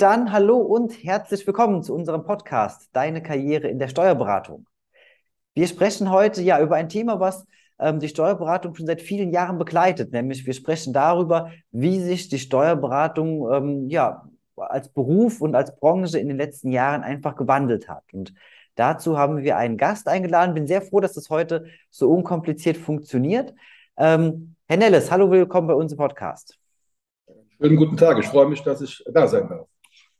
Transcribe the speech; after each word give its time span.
Dann 0.00 0.32
hallo 0.32 0.56
und 0.56 1.04
herzlich 1.04 1.46
willkommen 1.46 1.82
zu 1.82 1.94
unserem 1.94 2.24
Podcast 2.24 2.88
Deine 2.94 3.22
Karriere 3.22 3.68
in 3.68 3.78
der 3.78 3.88
Steuerberatung. 3.88 4.64
Wir 5.52 5.68
sprechen 5.68 6.10
heute 6.10 6.40
ja 6.40 6.58
über 6.58 6.76
ein 6.76 6.88
Thema, 6.88 7.20
was 7.20 7.44
ähm, 7.78 8.00
die 8.00 8.08
Steuerberatung 8.08 8.74
schon 8.74 8.86
seit 8.86 9.02
vielen 9.02 9.30
Jahren 9.30 9.58
begleitet, 9.58 10.10
nämlich 10.10 10.46
wir 10.46 10.54
sprechen 10.54 10.94
darüber, 10.94 11.50
wie 11.70 12.00
sich 12.00 12.30
die 12.30 12.38
Steuerberatung 12.38 13.52
ähm, 13.52 13.88
ja 13.90 14.24
als 14.56 14.88
Beruf 14.88 15.42
und 15.42 15.54
als 15.54 15.76
Branche 15.76 16.18
in 16.18 16.28
den 16.28 16.38
letzten 16.38 16.72
Jahren 16.72 17.02
einfach 17.02 17.36
gewandelt 17.36 17.90
hat. 17.90 18.04
Und 18.14 18.32
dazu 18.76 19.18
haben 19.18 19.42
wir 19.42 19.58
einen 19.58 19.76
Gast 19.76 20.08
eingeladen. 20.08 20.54
Bin 20.54 20.66
sehr 20.66 20.80
froh, 20.80 21.00
dass 21.00 21.12
das 21.12 21.28
heute 21.28 21.66
so 21.90 22.10
unkompliziert 22.10 22.78
funktioniert. 22.78 23.52
Ähm, 23.98 24.56
Herr 24.66 24.78
Nelles, 24.78 25.10
hallo, 25.10 25.30
willkommen 25.30 25.68
bei 25.68 25.74
uns 25.74 25.92
im 25.92 25.98
Podcast. 25.98 26.58
Schönen 27.60 27.76
guten 27.76 27.98
Tag. 27.98 28.18
Ich 28.18 28.28
freue 28.28 28.48
mich, 28.48 28.62
dass 28.62 28.80
ich 28.80 29.04
da 29.12 29.28
sein 29.28 29.46
darf. 29.46 29.69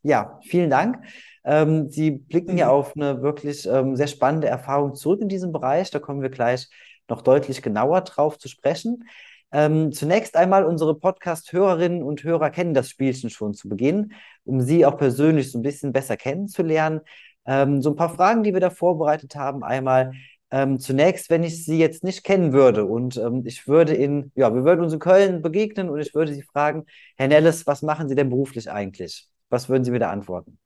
Ja, 0.02 0.38
vielen 0.42 0.70
Dank. 0.70 1.04
Ähm, 1.44 1.90
Sie 1.90 2.10
blicken 2.10 2.56
ja 2.56 2.70
auf 2.70 2.96
eine 2.96 3.22
wirklich 3.22 3.66
ähm, 3.66 3.96
sehr 3.96 4.06
spannende 4.06 4.48
Erfahrung 4.48 4.94
zurück 4.94 5.20
in 5.20 5.28
diesem 5.28 5.52
Bereich. 5.52 5.90
Da 5.90 5.98
kommen 5.98 6.22
wir 6.22 6.30
gleich 6.30 6.68
noch 7.08 7.22
deutlich 7.22 7.62
genauer 7.62 8.02
drauf 8.02 8.38
zu 8.38 8.48
sprechen. 8.48 9.04
Ähm, 9.52 9.92
zunächst 9.92 10.36
einmal, 10.36 10.64
unsere 10.64 10.94
Podcast-Hörerinnen 10.94 12.02
und 12.02 12.22
Hörer 12.22 12.50
kennen 12.50 12.72
das 12.72 12.88
Spielchen 12.88 13.30
schon 13.30 13.52
zu 13.52 13.68
Beginn, 13.68 14.12
um 14.44 14.60
Sie 14.60 14.86
auch 14.86 14.96
persönlich 14.96 15.50
so 15.50 15.58
ein 15.58 15.62
bisschen 15.62 15.92
besser 15.92 16.16
kennenzulernen. 16.16 17.00
Ähm, 17.46 17.82
so 17.82 17.90
ein 17.90 17.96
paar 17.96 18.14
Fragen, 18.14 18.42
die 18.42 18.52
wir 18.52 18.60
da 18.60 18.70
vorbereitet 18.70 19.34
haben. 19.34 19.64
Einmal, 19.64 20.12
ähm, 20.52 20.78
zunächst, 20.78 21.30
wenn 21.30 21.42
ich 21.42 21.64
Sie 21.64 21.78
jetzt 21.78 22.04
nicht 22.04 22.24
kennen 22.24 22.52
würde 22.52 22.84
und 22.84 23.16
ähm, 23.16 23.42
ich 23.44 23.66
würde 23.68 23.94
in, 23.94 24.32
ja, 24.34 24.54
wir 24.54 24.64
würden 24.64 24.82
uns 24.82 24.92
in 24.92 24.98
Köln 24.98 25.42
begegnen 25.42 25.90
und 25.90 26.00
ich 26.00 26.14
würde 26.14 26.32
Sie 26.32 26.42
fragen, 26.42 26.86
Herr 27.16 27.28
Nelles, 27.28 27.66
was 27.66 27.82
machen 27.82 28.08
Sie 28.08 28.14
denn 28.14 28.30
beruflich 28.30 28.70
eigentlich? 28.70 29.28
Was 29.50 29.68
würden 29.68 29.84
Sie 29.84 29.90
mir 29.90 29.98
da 29.98 30.10
antworten? 30.10 30.58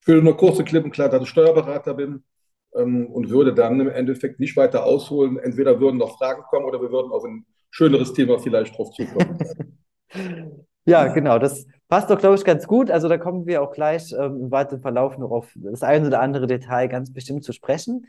Ich 0.00 0.06
würde 0.06 0.22
nur 0.22 0.36
kurz 0.36 0.58
und 0.58 0.66
klipp 0.66 0.84
und 0.84 0.92
klar, 0.92 1.08
dass 1.08 1.22
ich 1.22 1.28
Steuerberater 1.28 1.94
bin 1.94 2.22
ähm, 2.74 3.06
und 3.06 3.30
würde 3.30 3.54
dann 3.54 3.80
im 3.80 3.88
Endeffekt 3.88 4.40
nicht 4.40 4.56
weiter 4.56 4.84
ausholen. 4.84 5.38
Entweder 5.38 5.80
würden 5.80 5.96
noch 5.96 6.18
Fragen 6.18 6.42
kommen 6.42 6.64
oder 6.66 6.80
wir 6.80 6.90
würden 6.90 7.10
auf 7.10 7.24
ein 7.24 7.44
schöneres 7.70 8.12
Thema 8.12 8.38
vielleicht 8.38 8.76
drauf 8.76 8.90
zukommen. 8.92 9.38
ja, 10.86 11.08
genau. 11.08 11.38
Das 11.38 11.66
passt 11.88 12.10
doch, 12.10 12.18
glaube 12.18 12.36
ich, 12.36 12.44
ganz 12.44 12.66
gut. 12.66 12.90
Also 12.90 13.08
da 13.08 13.18
kommen 13.18 13.46
wir 13.46 13.62
auch 13.62 13.72
gleich 13.72 14.12
ähm, 14.12 14.42
im 14.42 14.50
weiteren 14.50 14.80
Verlauf 14.80 15.18
noch 15.18 15.30
auf 15.30 15.50
das 15.56 15.82
eine 15.82 16.06
oder 16.06 16.20
andere 16.20 16.46
Detail 16.46 16.88
ganz 16.88 17.12
bestimmt 17.12 17.44
zu 17.44 17.52
sprechen. 17.52 18.06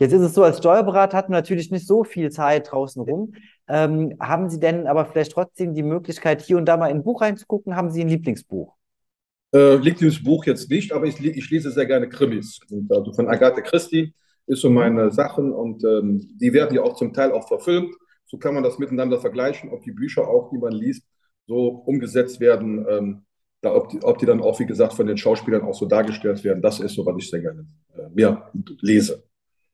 Jetzt 0.00 0.12
ist 0.12 0.22
es 0.22 0.34
so, 0.34 0.44
als 0.44 0.58
Steuerberater 0.58 1.16
hat 1.16 1.28
man 1.28 1.38
natürlich 1.38 1.72
nicht 1.72 1.86
so 1.86 2.04
viel 2.04 2.30
Zeit 2.30 2.70
draußen 2.70 3.02
rum. 3.02 3.34
Ähm, 3.66 4.14
haben 4.20 4.48
Sie 4.48 4.60
denn 4.60 4.86
aber 4.86 5.06
vielleicht 5.06 5.32
trotzdem 5.32 5.74
die 5.74 5.82
Möglichkeit, 5.82 6.40
hier 6.40 6.56
und 6.56 6.66
da 6.66 6.76
mal 6.76 6.88
in 6.88 6.98
ein 6.98 7.04
Buch 7.04 7.20
reinzugucken? 7.20 7.74
Haben 7.74 7.90
Sie 7.90 8.02
ein 8.02 8.08
Lieblingsbuch? 8.08 8.77
Äh, 9.52 9.76
Lieblingsbuch 9.76 10.44
jetzt 10.46 10.70
nicht, 10.70 10.92
aber 10.92 11.06
ich, 11.06 11.24
ich 11.24 11.50
lese 11.50 11.70
sehr 11.70 11.86
gerne 11.86 12.08
Krimis. 12.08 12.60
Und, 12.70 12.92
also 12.92 13.12
von 13.12 13.28
Agatha 13.28 13.60
Christie 13.60 14.14
ist 14.46 14.60
so 14.60 14.70
meine 14.70 15.10
Sachen 15.10 15.52
und 15.52 15.84
ähm, 15.84 16.36
die 16.40 16.52
werden 16.52 16.74
ja 16.74 16.82
auch 16.82 16.94
zum 16.94 17.12
Teil 17.12 17.32
auch 17.32 17.48
verfilmt. 17.48 17.94
So 18.26 18.36
kann 18.36 18.54
man 18.54 18.62
das 18.62 18.78
miteinander 18.78 19.18
vergleichen, 19.18 19.70
ob 19.70 19.82
die 19.82 19.92
Bücher 19.92 20.28
auch, 20.28 20.50
die 20.50 20.58
man 20.58 20.72
liest, 20.72 21.04
so 21.46 21.68
umgesetzt 21.68 22.40
werden, 22.40 22.84
ähm, 22.88 23.22
da, 23.60 23.74
ob, 23.74 23.88
die, 23.88 24.02
ob 24.02 24.18
die 24.18 24.26
dann 24.26 24.40
auch, 24.40 24.60
wie 24.60 24.66
gesagt, 24.66 24.92
von 24.92 25.06
den 25.06 25.16
Schauspielern 25.16 25.62
auch 25.62 25.74
so 25.74 25.86
dargestellt 25.86 26.44
werden. 26.44 26.62
Das 26.62 26.78
ist 26.78 26.94
so, 26.94 27.04
was 27.06 27.16
ich 27.18 27.30
sehr 27.30 27.40
gerne 27.40 27.66
äh, 27.96 28.08
mehr 28.14 28.50
lese. 28.80 29.24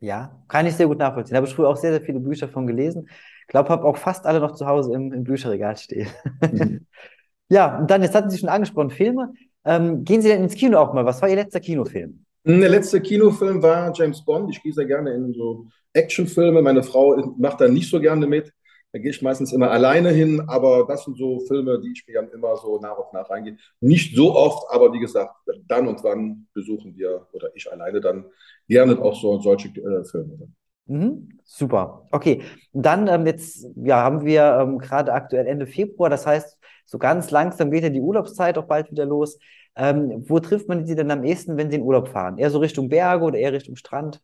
Ja, 0.00 0.42
kann 0.48 0.66
ich 0.66 0.74
sehr 0.74 0.86
gut 0.86 0.98
nachvollziehen. 0.98 1.34
Da 1.34 1.38
habe 1.38 1.46
ich 1.46 1.54
früher 1.54 1.68
auch 1.68 1.76
sehr, 1.76 1.90
sehr 1.90 2.00
viele 2.00 2.20
Bücher 2.20 2.48
von 2.48 2.66
gelesen. 2.66 3.08
Ich 3.42 3.48
glaube, 3.48 3.68
habe 3.68 3.84
auch 3.84 3.96
fast 3.96 4.24
alle 4.26 4.40
noch 4.40 4.52
zu 4.52 4.66
Hause 4.66 4.94
im, 4.94 5.12
im 5.12 5.24
Bücherregal 5.24 5.76
stehen. 5.76 6.08
Mhm. 6.40 6.86
ja, 7.48 7.78
und 7.78 7.90
dann, 7.90 8.02
jetzt 8.02 8.14
hatten 8.14 8.30
Sie 8.30 8.38
schon 8.38 8.48
angesprochen, 8.48 8.90
Filme. 8.90 9.32
Ähm, 9.64 10.04
gehen 10.04 10.20
Sie 10.22 10.28
denn 10.28 10.42
ins 10.42 10.54
Kino 10.54 10.78
auch 10.78 10.92
mal? 10.92 11.04
Was 11.04 11.22
war 11.22 11.28
Ihr 11.28 11.36
letzter 11.36 11.60
Kinofilm? 11.60 12.24
Der 12.46 12.68
letzte 12.68 13.00
Kinofilm 13.00 13.62
war 13.62 13.92
James 13.94 14.22
Bond. 14.24 14.50
Ich 14.50 14.62
gehe 14.62 14.72
sehr 14.72 14.84
gerne 14.84 15.14
in 15.14 15.32
so 15.32 15.66
Actionfilme. 15.94 16.60
Meine 16.60 16.82
Frau 16.82 17.34
macht 17.38 17.60
da 17.60 17.68
nicht 17.68 17.88
so 17.88 18.00
gerne 18.00 18.26
mit. 18.26 18.52
Da 18.92 19.00
gehe 19.00 19.10
ich 19.10 19.22
meistens 19.22 19.52
immer 19.52 19.72
alleine 19.72 20.10
hin, 20.10 20.40
aber 20.46 20.86
das 20.86 21.04
sind 21.04 21.16
so 21.16 21.40
Filme, 21.48 21.80
die 21.80 21.90
ich 21.90 22.04
mir 22.06 22.14
dann 22.14 22.30
immer 22.30 22.56
so 22.56 22.78
nach 22.78 22.96
und 22.96 23.12
nach 23.12 23.28
reingehe. 23.28 23.56
Nicht 23.80 24.14
so 24.14 24.36
oft, 24.36 24.70
aber 24.70 24.92
wie 24.92 25.00
gesagt, 25.00 25.34
dann 25.66 25.88
und 25.88 26.04
wann 26.04 26.46
besuchen 26.54 26.96
wir 26.96 27.26
oder 27.32 27.48
ich 27.56 27.72
alleine 27.72 28.00
dann 28.00 28.26
gerne 28.68 28.96
auch 29.02 29.20
so 29.20 29.40
solche 29.40 29.68
äh, 29.68 30.04
Filme. 30.04 30.48
Mhm, 30.86 31.40
super. 31.44 32.06
Okay, 32.12 32.42
dann 32.72 33.08
ähm, 33.08 33.26
jetzt 33.26 33.66
ja, 33.74 34.02
haben 34.02 34.24
wir 34.24 34.58
ähm, 34.60 34.78
gerade 34.78 35.12
aktuell 35.12 35.46
Ende 35.46 35.66
Februar, 35.66 36.08
das 36.08 36.24
heißt, 36.24 36.56
so 36.84 36.98
ganz 36.98 37.30
langsam 37.30 37.70
geht 37.70 37.82
ja 37.82 37.90
die 37.90 38.00
Urlaubszeit 38.00 38.58
auch 38.58 38.66
bald 38.66 38.90
wieder 38.90 39.06
los. 39.06 39.38
Ähm, 39.76 40.24
wo 40.28 40.38
trifft 40.38 40.68
man 40.68 40.86
sie 40.86 40.94
denn 40.94 41.10
am 41.10 41.24
ehesten, 41.24 41.56
wenn 41.56 41.70
sie 41.70 41.76
in 41.76 41.82
Urlaub 41.82 42.08
fahren? 42.08 42.38
Eher 42.38 42.50
so 42.50 42.58
Richtung 42.58 42.88
Berge 42.88 43.24
oder 43.24 43.38
eher 43.38 43.52
Richtung 43.52 43.76
Strand? 43.76 44.20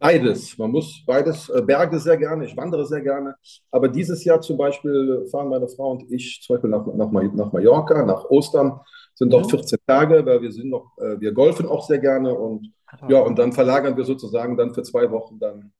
Beides. 0.00 0.56
Man 0.56 0.70
muss 0.70 1.04
beides. 1.06 1.48
Äh, 1.50 1.62
Berge 1.62 1.98
sehr 1.98 2.16
gerne, 2.16 2.46
ich 2.46 2.56
wandere 2.56 2.86
sehr 2.86 3.02
gerne. 3.02 3.34
Aber 3.70 3.88
dieses 3.88 4.24
Jahr 4.24 4.40
zum 4.40 4.56
Beispiel 4.56 5.26
fahren 5.30 5.48
meine 5.48 5.68
Frau 5.68 5.92
und 5.92 6.10
ich 6.10 6.40
zum 6.42 6.54
Beispiel 6.54 6.70
nach, 6.70 6.86
nach, 6.86 7.10
nach 7.10 7.52
Mallorca, 7.52 8.04
nach 8.04 8.24
Ostern. 8.24 8.80
Sind 9.14 9.32
doch 9.32 9.48
14 9.48 9.78
mhm. 9.78 9.86
Tage, 9.86 10.24
weil 10.24 10.40
wir 10.40 10.50
sind 10.50 10.70
noch, 10.70 10.96
äh, 10.96 11.20
wir 11.20 11.32
golfen 11.32 11.66
auch 11.66 11.86
sehr 11.86 11.98
gerne 11.98 12.34
und 12.34 12.72
ja, 13.08 13.20
und 13.20 13.38
dann 13.38 13.52
verlagern 13.52 13.96
wir 13.96 14.04
sozusagen 14.04 14.56
dann 14.56 14.74
für 14.74 14.82
zwei 14.82 15.10
Wochen 15.10 15.38
dann 15.38 15.72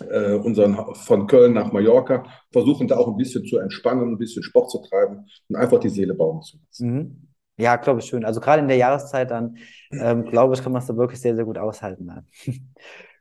äh, 0.00 0.34
unseren 0.34 0.94
von 0.94 1.26
Köln 1.26 1.54
nach 1.54 1.72
Mallorca, 1.72 2.24
versuchen 2.52 2.88
da 2.88 2.96
auch 2.96 3.08
ein 3.08 3.16
bisschen 3.16 3.44
zu 3.44 3.58
entspannen, 3.58 4.12
ein 4.12 4.18
bisschen 4.18 4.42
Sport 4.42 4.70
zu 4.70 4.82
treiben 4.82 5.26
und 5.48 5.56
einfach 5.56 5.78
die 5.78 5.88
Seele 5.88 6.14
bauen 6.14 6.42
zu 6.42 6.58
lassen. 6.58 6.94
Mhm. 6.94 7.26
Ja, 7.58 7.76
glaube 7.76 8.00
ich 8.00 8.06
schön. 8.06 8.24
Also 8.24 8.40
gerade 8.40 8.62
in 8.62 8.68
der 8.68 8.78
Jahreszeit 8.78 9.30
dann, 9.30 9.58
ähm, 9.92 10.24
glaube 10.24 10.54
ich, 10.54 10.62
kann 10.62 10.72
man 10.72 10.80
es 10.80 10.88
da 10.88 10.96
wirklich 10.96 11.20
sehr, 11.20 11.36
sehr 11.36 11.44
gut 11.44 11.58
aushalten. 11.58 12.10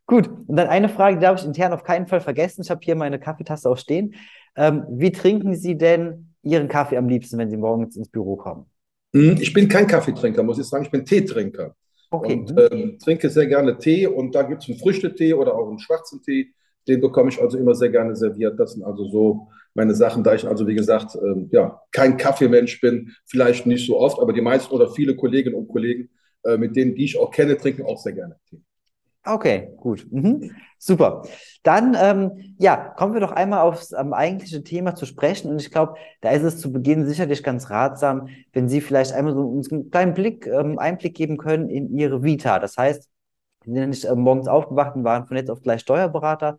Gut, 0.06 0.28
und 0.28 0.56
dann 0.56 0.68
eine 0.68 0.90
Frage, 0.90 1.18
die 1.18 1.22
darf 1.22 1.40
ich 1.40 1.46
intern 1.46 1.72
auf 1.72 1.84
keinen 1.84 2.08
Fall 2.08 2.20
vergessen. 2.20 2.64
Ich 2.64 2.72
habe 2.72 2.80
hier 2.84 2.96
meine 2.96 3.20
Kaffeetasse 3.20 3.70
auch 3.70 3.78
stehen. 3.78 4.16
Ähm, 4.56 4.84
wie 4.90 5.12
trinken 5.12 5.56
Sie 5.56 5.78
denn 5.78 6.34
Ihren 6.42 6.68
Kaffee 6.68 6.98
am 6.98 7.08
liebsten, 7.08 7.38
wenn 7.38 7.52
Sie 7.52 7.58
morgens 7.58 7.96
ins 7.96 8.10
Büro 8.10 8.36
kommen? 8.36 8.66
Hm, 9.14 9.38
ich 9.40 9.54
bin 9.54 9.68
kein 9.68 9.86
Kaffeetrinker, 9.86 10.42
muss 10.42 10.58
ich 10.58 10.66
sagen. 10.66 10.86
Ich 10.86 10.90
bin 10.90 11.06
Teetrinker. 11.06 11.76
Okay. 12.12 12.34
Und 12.34 12.56
ähm, 12.58 12.98
trinke 12.98 13.30
sehr 13.30 13.46
gerne 13.46 13.78
Tee 13.78 14.08
und 14.08 14.34
da 14.34 14.42
gibt 14.42 14.64
es 14.64 14.70
einen 14.70 14.80
Früchtetee 14.80 15.34
oder 15.34 15.54
auch 15.54 15.70
einen 15.70 15.80
schwarzen 15.80 16.24
Tee. 16.24 16.54
Den 16.90 17.02
bekomme 17.02 17.30
ich 17.30 17.40
also 17.40 17.58
immer 17.58 17.76
sehr 17.76 17.90
gerne 17.90 18.16
serviert. 18.16 18.60
Das 18.60 18.74
sind 18.74 18.84
also 18.84 19.08
so 19.08 19.48
meine 19.76 19.94
Sachen, 19.94 20.24
da 20.24 20.34
ich 20.34 20.48
also, 20.48 20.68
wie 20.68 20.76
gesagt, 20.76 21.16
ähm, 21.16 21.48
ja, 21.52 21.80
kein 21.92 22.18
Kaffeemensch 22.18 22.82
bin, 22.82 23.12
vielleicht 23.26 23.68
nicht 23.68 23.86
so 23.86 24.00
oft, 24.00 24.20
aber 24.20 24.34
die 24.34 24.42
meisten 24.42 24.74
oder 24.74 24.90
viele 24.90 25.16
Kolleginnen 25.16 25.56
und 25.56 25.68
Kollegen, 25.68 26.10
äh, 26.44 26.58
mit 26.58 26.76
denen, 26.76 26.96
die 26.96 27.06
ich 27.06 27.20
auch 27.20 27.30
kenne, 27.30 27.56
trinken 27.58 27.84
auch 27.84 28.00
sehr 28.00 28.14
gerne 28.14 28.38
Tee. 28.50 28.62
Okay, 29.26 29.70
gut. 29.78 30.08
Mhm. 30.10 30.52
Super. 30.80 31.24
Dann, 31.62 31.96
ähm, 32.00 32.56
ja, 32.58 32.78
kommen 32.98 33.14
wir 33.14 33.20
doch 33.20 33.34
einmal 33.34 33.60
aufs 33.60 33.92
ähm, 33.92 34.14
eigentliche 34.14 34.64
Thema 34.64 34.96
zu 34.96 35.06
sprechen. 35.06 35.52
Und 35.52 35.62
ich 35.62 35.72
glaube, 35.72 35.96
da 36.22 36.32
ist 36.32 36.44
es 36.44 36.58
zu 36.58 36.72
Beginn 36.72 37.06
sicherlich 37.06 37.44
ganz 37.44 37.70
ratsam, 37.70 38.30
wenn 38.54 38.70
Sie 38.70 38.82
vielleicht 38.82 39.12
einmal 39.12 39.34
so 39.34 39.42
uns 39.42 39.72
einen 39.72 39.92
kleinen 39.92 40.14
Blick, 40.14 40.48
ähm, 40.48 40.80
Einblick 40.80 41.16
geben 41.16 41.38
können 41.38 41.70
in 41.70 41.96
Ihre 41.96 42.24
Vita. 42.24 42.60
Das 42.60 42.78
heißt, 42.78 43.10
Sie 43.64 43.72
sind 43.72 43.80
ja 43.80 43.88
nicht 43.88 44.06
ähm, 44.06 44.20
morgens 44.20 44.48
aufgewacht 44.48 44.96
und 44.96 45.04
waren 45.04 45.26
von 45.26 45.38
jetzt 45.38 45.50
auf 45.50 45.62
gleich 45.62 45.82
Steuerberater, 45.82 46.58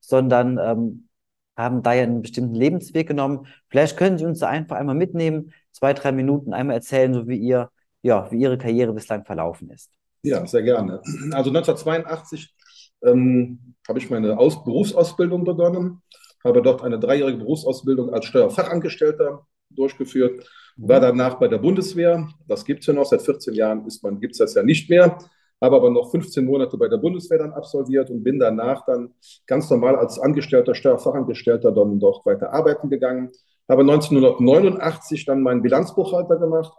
sondern 0.00 0.58
ähm, 0.58 1.08
haben 1.56 1.82
da 1.82 1.92
ja 1.92 2.04
einen 2.04 2.22
bestimmten 2.22 2.54
Lebensweg 2.54 3.08
genommen. 3.08 3.46
Vielleicht 3.68 3.96
können 3.96 4.16
Sie 4.16 4.24
uns 4.24 4.38
da 4.38 4.48
einfach 4.48 4.76
einmal 4.76 4.94
mitnehmen, 4.94 5.52
zwei, 5.72 5.92
drei 5.92 6.12
Minuten 6.12 6.52
einmal 6.52 6.76
erzählen, 6.76 7.12
so 7.12 7.26
wie 7.26 7.36
ihr, 7.36 7.70
ja, 8.02 8.30
wie 8.30 8.40
Ihre 8.40 8.58
Karriere 8.58 8.92
bislang 8.92 9.24
verlaufen 9.24 9.70
ist. 9.70 9.90
Ja, 10.22 10.46
sehr 10.46 10.62
gerne. 10.62 11.00
Also 11.32 11.50
1982 11.50 12.54
ähm, 13.02 13.74
habe 13.86 13.98
ich 13.98 14.10
meine 14.10 14.38
Aus 14.38 14.64
Berufsausbildung 14.64 15.44
begonnen, 15.44 16.02
habe 16.44 16.62
dort 16.62 16.82
eine 16.82 16.98
dreijährige 16.98 17.38
Berufsausbildung 17.38 18.12
als 18.12 18.26
Steuerfachangestellter 18.26 19.46
durchgeführt, 19.70 20.48
war 20.76 21.00
danach 21.00 21.34
bei 21.34 21.48
der 21.48 21.58
Bundeswehr. 21.58 22.28
Das 22.46 22.64
gibt 22.64 22.80
es 22.80 22.86
ja 22.86 22.92
noch, 22.92 23.04
seit 23.04 23.22
14 23.22 23.54
Jahren 23.54 23.86
gibt 24.20 24.32
es 24.32 24.38
das 24.38 24.54
ja 24.54 24.62
nicht 24.62 24.88
mehr. 24.88 25.18
Habe 25.60 25.76
aber 25.76 25.90
noch 25.90 26.10
15 26.10 26.44
Monate 26.44 26.78
bei 26.78 26.88
der 26.88 26.98
Bundeswehr 26.98 27.38
dann 27.38 27.52
absolviert 27.52 28.10
und 28.10 28.22
bin 28.22 28.38
danach 28.38 28.84
dann 28.86 29.14
ganz 29.46 29.68
normal 29.70 29.96
als 29.96 30.18
Angestellter, 30.18 30.74
Steuerfachangestellter 30.74 31.72
dann 31.72 31.98
dort 31.98 32.24
weiter 32.26 32.52
arbeiten 32.52 32.88
gegangen. 32.88 33.30
Habe 33.68 33.82
1989 33.82 35.24
dann 35.24 35.42
meinen 35.42 35.62
Bilanzbuchhalter 35.62 36.36
gemacht 36.36 36.72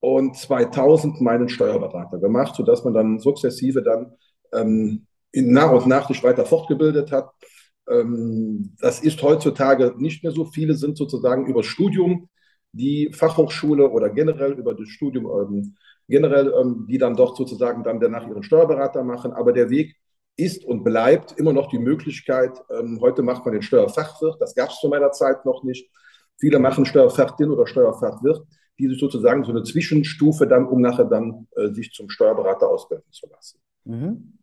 und 0.00 0.36
2000 0.36 1.20
meinen 1.20 1.48
Steuerberater 1.48 2.18
gemacht, 2.18 2.54
sodass 2.54 2.84
man 2.84 2.94
dann 2.94 3.18
sukzessive 3.18 3.82
dann 3.82 4.12
ähm, 4.52 5.06
in, 5.32 5.52
nach 5.52 5.72
und 5.72 5.86
nach 5.86 6.08
sich 6.08 6.22
weiter 6.22 6.44
fortgebildet 6.44 7.12
hat. 7.12 7.30
Ähm, 7.88 8.76
das 8.80 9.00
ist 9.00 9.22
heutzutage 9.22 9.94
nicht 9.98 10.22
mehr 10.22 10.32
so. 10.32 10.44
Viele 10.44 10.74
sind 10.74 10.96
sozusagen 10.96 11.46
über 11.46 11.62
Studium, 11.62 12.28
die 12.72 13.10
Fachhochschule 13.12 13.90
oder 13.90 14.10
generell 14.10 14.52
über 14.52 14.74
das 14.74 14.88
Studium, 14.88 15.26
ähm, 15.26 15.76
generell, 16.10 16.52
ähm, 16.60 16.86
die 16.88 16.98
dann 16.98 17.16
doch 17.16 17.36
sozusagen 17.36 17.82
dann 17.82 18.00
danach 18.00 18.26
ihren 18.26 18.42
Steuerberater 18.42 19.02
machen. 19.04 19.32
Aber 19.32 19.52
der 19.52 19.70
Weg 19.70 19.96
ist 20.36 20.64
und 20.64 20.84
bleibt 20.84 21.38
immer 21.38 21.52
noch 21.52 21.68
die 21.68 21.78
Möglichkeit, 21.78 22.52
ähm, 22.70 22.98
heute 23.00 23.22
macht 23.22 23.44
man 23.44 23.52
den 23.52 23.62
Steuerfachwirt, 23.62 24.40
das 24.40 24.54
gab 24.54 24.70
es 24.70 24.80
zu 24.80 24.88
meiner 24.88 25.12
Zeit 25.12 25.44
noch 25.44 25.62
nicht. 25.62 25.90
Viele 26.38 26.58
machen 26.58 26.86
Steuerfachdin 26.86 27.50
oder 27.50 27.66
Steuerfachwirt 27.66 28.46
die 28.80 28.88
sich 28.88 28.98
sozusagen 28.98 29.44
so 29.44 29.50
eine 29.50 29.62
Zwischenstufe 29.62 30.46
dann, 30.46 30.66
um 30.66 30.80
nachher 30.80 31.04
dann 31.04 31.46
äh, 31.54 31.68
sich 31.68 31.92
zum 31.92 32.08
Steuerberater 32.08 32.68
ausbilden 32.68 33.12
zu 33.12 33.26
lassen. 33.28 33.60
Mhm. 33.84 34.38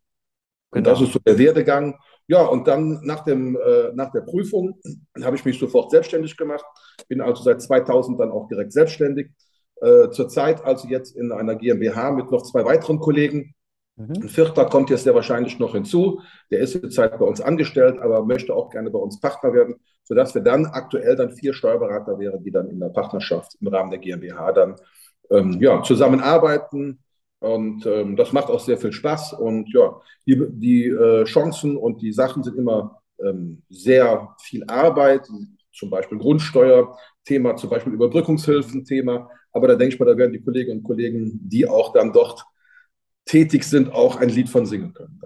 Genau. 0.71 0.77
Und 0.79 0.87
das 0.87 1.01
ist 1.01 1.13
so 1.13 1.19
der 1.19 1.37
Werdegang. 1.37 1.97
Ja, 2.27 2.45
und 2.45 2.67
dann 2.67 2.99
nach, 3.03 3.23
dem, 3.23 3.55
äh, 3.55 3.91
nach 3.93 4.11
der 4.11 4.21
Prüfung 4.21 4.79
habe 5.23 5.35
ich 5.35 5.43
mich 5.43 5.57
sofort 5.57 5.91
selbstständig 5.91 6.37
gemacht, 6.37 6.65
bin 7.07 7.19
also 7.19 7.41
seit 7.41 7.61
2000 7.61 8.19
dann 8.19 8.31
auch 8.31 8.47
direkt 8.47 8.73
selbstständig. 8.73 9.31
Äh, 9.81 10.09
zurzeit 10.09 10.63
also 10.65 10.87
jetzt 10.87 11.15
in 11.15 11.31
einer 11.31 11.55
GmbH 11.55 12.11
mit 12.11 12.31
noch 12.31 12.43
zwei 12.43 12.65
weiteren 12.65 12.99
Kollegen. 12.99 13.53
Mhm. 13.95 14.23
Ein 14.23 14.29
vierter 14.29 14.65
kommt 14.65 14.89
jetzt 14.89 15.03
sehr 15.03 15.15
wahrscheinlich 15.15 15.59
noch 15.59 15.73
hinzu. 15.73 16.21
Der 16.51 16.59
ist 16.59 16.73
zurzeit 16.73 17.17
bei 17.17 17.25
uns 17.25 17.41
angestellt, 17.41 17.99
aber 17.99 18.25
möchte 18.25 18.53
auch 18.55 18.69
gerne 18.69 18.89
bei 18.89 18.99
uns 18.99 19.19
Partner 19.19 19.53
werden, 19.53 19.75
sodass 20.03 20.35
wir 20.35 20.41
dann 20.41 20.65
aktuell 20.65 21.15
dann 21.15 21.31
vier 21.31 21.53
Steuerberater 21.53 22.19
wären, 22.19 22.43
die 22.43 22.51
dann 22.51 22.69
in 22.69 22.79
der 22.79 22.89
Partnerschaft 22.89 23.55
im 23.59 23.67
Rahmen 23.67 23.91
der 23.91 23.99
GmbH 23.99 24.51
dann 24.51 24.75
ähm, 25.29 25.57
ja, 25.59 25.83
zusammenarbeiten, 25.83 26.99
und 27.39 27.85
ähm, 27.85 28.15
das 28.15 28.33
macht 28.33 28.49
auch 28.49 28.59
sehr 28.59 28.77
viel 28.77 28.91
Spaß. 28.91 29.33
Und 29.33 29.71
ja, 29.73 30.01
die, 30.25 30.43
die 30.49 30.87
äh, 30.87 31.23
Chancen 31.25 31.77
und 31.77 32.01
die 32.01 32.11
Sachen 32.11 32.43
sind 32.43 32.57
immer 32.57 33.01
ähm, 33.23 33.61
sehr 33.69 34.35
viel 34.41 34.63
Arbeit, 34.67 35.27
zum 35.71 35.89
Beispiel 35.89 36.17
Grundsteuer, 36.17 36.97
Thema, 37.23 37.55
zum 37.55 37.69
Beispiel 37.69 37.93
Überbrückungshilfen, 37.93 38.85
Thema. 38.85 39.29
Aber 39.57 39.67
da 39.67 39.75
denke 39.75 39.95
ich 39.95 39.99
mal, 39.99 40.05
da 40.05 40.17
werden 40.17 40.33
die 40.33 40.41
Kolleginnen 40.41 40.79
und 40.79 40.83
Kollegen, 40.83 41.39
die 41.43 41.67
auch 41.67 41.93
dann 41.93 42.13
dort 42.13 42.45
tätig 43.25 43.63
sind, 43.63 43.91
auch 43.91 44.17
ein 44.17 44.29
Lied 44.29 44.49
von 44.49 44.65
singen 44.65 44.93
können. 44.93 45.19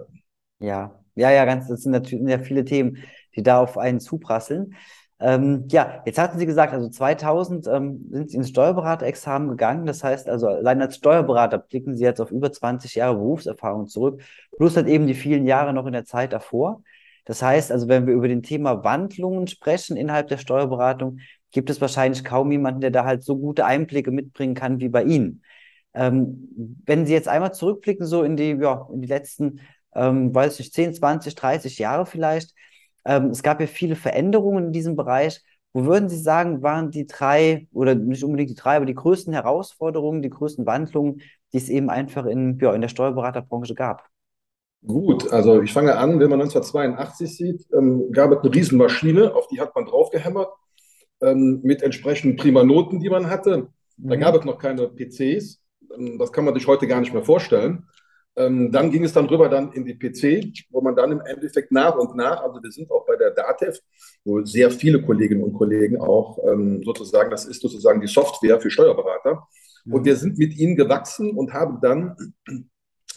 Ja, 0.58 1.00
ja, 1.14 1.30
ja, 1.30 1.44
ganz, 1.44 1.68
das 1.68 1.82
sind 1.82 1.92
natürlich 1.92 2.28
ja 2.28 2.38
viele 2.38 2.64
Themen, 2.64 2.98
die 3.36 3.42
da 3.42 3.60
auf 3.60 3.78
einen 3.78 4.00
zuprasseln. 4.00 4.74
Ähm, 5.20 5.68
ja, 5.70 6.02
jetzt 6.04 6.18
hatten 6.18 6.38
Sie 6.38 6.46
gesagt, 6.46 6.72
also 6.72 6.88
2000 6.88 7.68
ähm, 7.68 8.06
sind 8.10 8.30
Sie 8.30 8.36
ins 8.38 8.48
Steuerberaterexamen 8.48 9.50
gegangen. 9.50 9.86
Das 9.86 10.02
heißt 10.02 10.28
also, 10.28 10.48
allein 10.48 10.82
als 10.82 10.96
Steuerberater 10.96 11.58
blicken 11.58 11.94
Sie 11.96 12.02
jetzt 12.02 12.20
auf 12.20 12.32
über 12.32 12.50
20 12.50 12.96
Jahre 12.96 13.14
Berufserfahrung 13.14 13.86
zurück, 13.86 14.22
plus 14.56 14.76
halt 14.76 14.88
eben 14.88 15.06
die 15.06 15.14
vielen 15.14 15.46
Jahre 15.46 15.72
noch 15.72 15.86
in 15.86 15.92
der 15.92 16.04
Zeit 16.04 16.32
davor. 16.32 16.82
Das 17.24 17.40
heißt 17.40 17.70
also, 17.70 17.86
wenn 17.86 18.06
wir 18.06 18.14
über 18.14 18.26
den 18.26 18.42
Thema 18.42 18.82
Wandlungen 18.82 19.46
sprechen 19.46 19.96
innerhalb 19.96 20.26
der 20.26 20.38
Steuerberatung, 20.38 21.20
gibt 21.52 21.70
es 21.70 21.80
wahrscheinlich 21.80 22.24
kaum 22.24 22.50
jemanden, 22.50 22.80
der 22.80 22.90
da 22.90 23.04
halt 23.04 23.22
so 23.22 23.38
gute 23.38 23.64
Einblicke 23.64 24.10
mitbringen 24.10 24.54
kann 24.54 24.80
wie 24.80 24.88
bei 24.88 25.04
Ihnen. 25.04 25.42
Ähm, 25.94 26.48
wenn 26.84 27.06
Sie 27.06 27.12
jetzt 27.12 27.28
einmal 27.28 27.54
zurückblicken, 27.54 28.06
so 28.06 28.22
in 28.22 28.36
die, 28.36 28.56
ja, 28.60 28.88
in 28.92 29.02
die 29.02 29.08
letzten, 29.08 29.60
ähm, 29.94 30.34
weiß 30.34 30.58
ich, 30.60 30.72
10, 30.72 30.94
20, 30.94 31.34
30 31.34 31.78
Jahre 31.78 32.06
vielleicht, 32.06 32.54
ähm, 33.04 33.26
es 33.26 33.42
gab 33.42 33.60
ja 33.60 33.66
viele 33.66 33.96
Veränderungen 33.96 34.66
in 34.66 34.72
diesem 34.72 34.96
Bereich. 34.96 35.42
Wo 35.74 35.84
würden 35.84 36.08
Sie 36.08 36.18
sagen, 36.18 36.62
waren 36.62 36.90
die 36.90 37.06
drei, 37.06 37.66
oder 37.72 37.94
nicht 37.94 38.24
unbedingt 38.24 38.50
die 38.50 38.54
drei, 38.54 38.76
aber 38.76 38.86
die 38.86 38.94
größten 38.94 39.32
Herausforderungen, 39.32 40.22
die 40.22 40.30
größten 40.30 40.66
Wandlungen, 40.66 41.22
die 41.52 41.56
es 41.58 41.68
eben 41.68 41.90
einfach 41.90 42.26
in, 42.26 42.58
ja, 42.60 42.72
in 42.74 42.80
der 42.80 42.88
Steuerberaterbranche 42.88 43.74
gab? 43.74 44.06
Gut, 44.84 45.32
also 45.32 45.62
ich 45.62 45.72
fange 45.72 45.96
an, 45.96 46.18
wenn 46.18 46.28
man 46.28 46.40
1982 46.40 47.36
sieht, 47.36 47.66
ähm, 47.72 48.10
gab 48.10 48.32
es 48.32 48.38
eine 48.38 48.52
Riesenmaschine, 48.52 49.34
auf 49.34 49.46
die 49.46 49.60
hat 49.60 49.74
man 49.74 49.84
draufgehämmert, 49.84 50.48
ähm, 51.22 51.60
mit 51.62 51.82
entsprechenden 51.82 52.36
prima 52.36 52.64
Noten, 52.64 53.00
die 53.00 53.10
man 53.10 53.30
hatte. 53.30 53.68
Da 53.96 54.16
mhm. 54.16 54.20
gab 54.20 54.34
es 54.34 54.44
noch 54.44 54.58
keine 54.58 54.88
PCs. 54.88 55.60
Ähm, 55.96 56.18
das 56.18 56.32
kann 56.32 56.44
man 56.44 56.54
sich 56.54 56.66
heute 56.66 56.86
gar 56.86 57.00
nicht 57.00 57.14
mehr 57.14 57.24
vorstellen. 57.24 57.86
Ähm, 58.34 58.72
dann 58.72 58.90
ging 58.90 59.04
es 59.04 59.12
dann 59.12 59.26
rüber 59.26 59.48
dann 59.48 59.72
in 59.72 59.84
die 59.84 59.94
PC, 59.94 60.66
wo 60.70 60.80
man 60.80 60.96
dann 60.96 61.12
im 61.12 61.20
Endeffekt 61.20 61.70
nach 61.70 61.96
und 61.96 62.16
nach, 62.16 62.42
also 62.42 62.62
wir 62.62 62.70
sind 62.70 62.90
auch 62.90 63.04
bei 63.04 63.16
der 63.16 63.30
DATEV, 63.30 63.78
wo 64.24 64.42
sehr 64.42 64.70
viele 64.70 65.02
Kolleginnen 65.02 65.42
und 65.42 65.52
Kollegen 65.52 66.00
auch 66.00 66.38
ähm, 66.50 66.82
sozusagen, 66.82 67.30
das 67.30 67.44
ist 67.44 67.60
sozusagen 67.60 68.00
die 68.00 68.06
Software 68.06 68.58
für 68.58 68.70
Steuerberater. 68.70 69.46
Mhm. 69.84 69.92
Und 69.92 70.04
wir 70.06 70.16
sind 70.16 70.38
mit 70.38 70.56
ihnen 70.56 70.76
gewachsen 70.76 71.32
und 71.32 71.52
haben 71.52 71.78
dann 71.82 72.16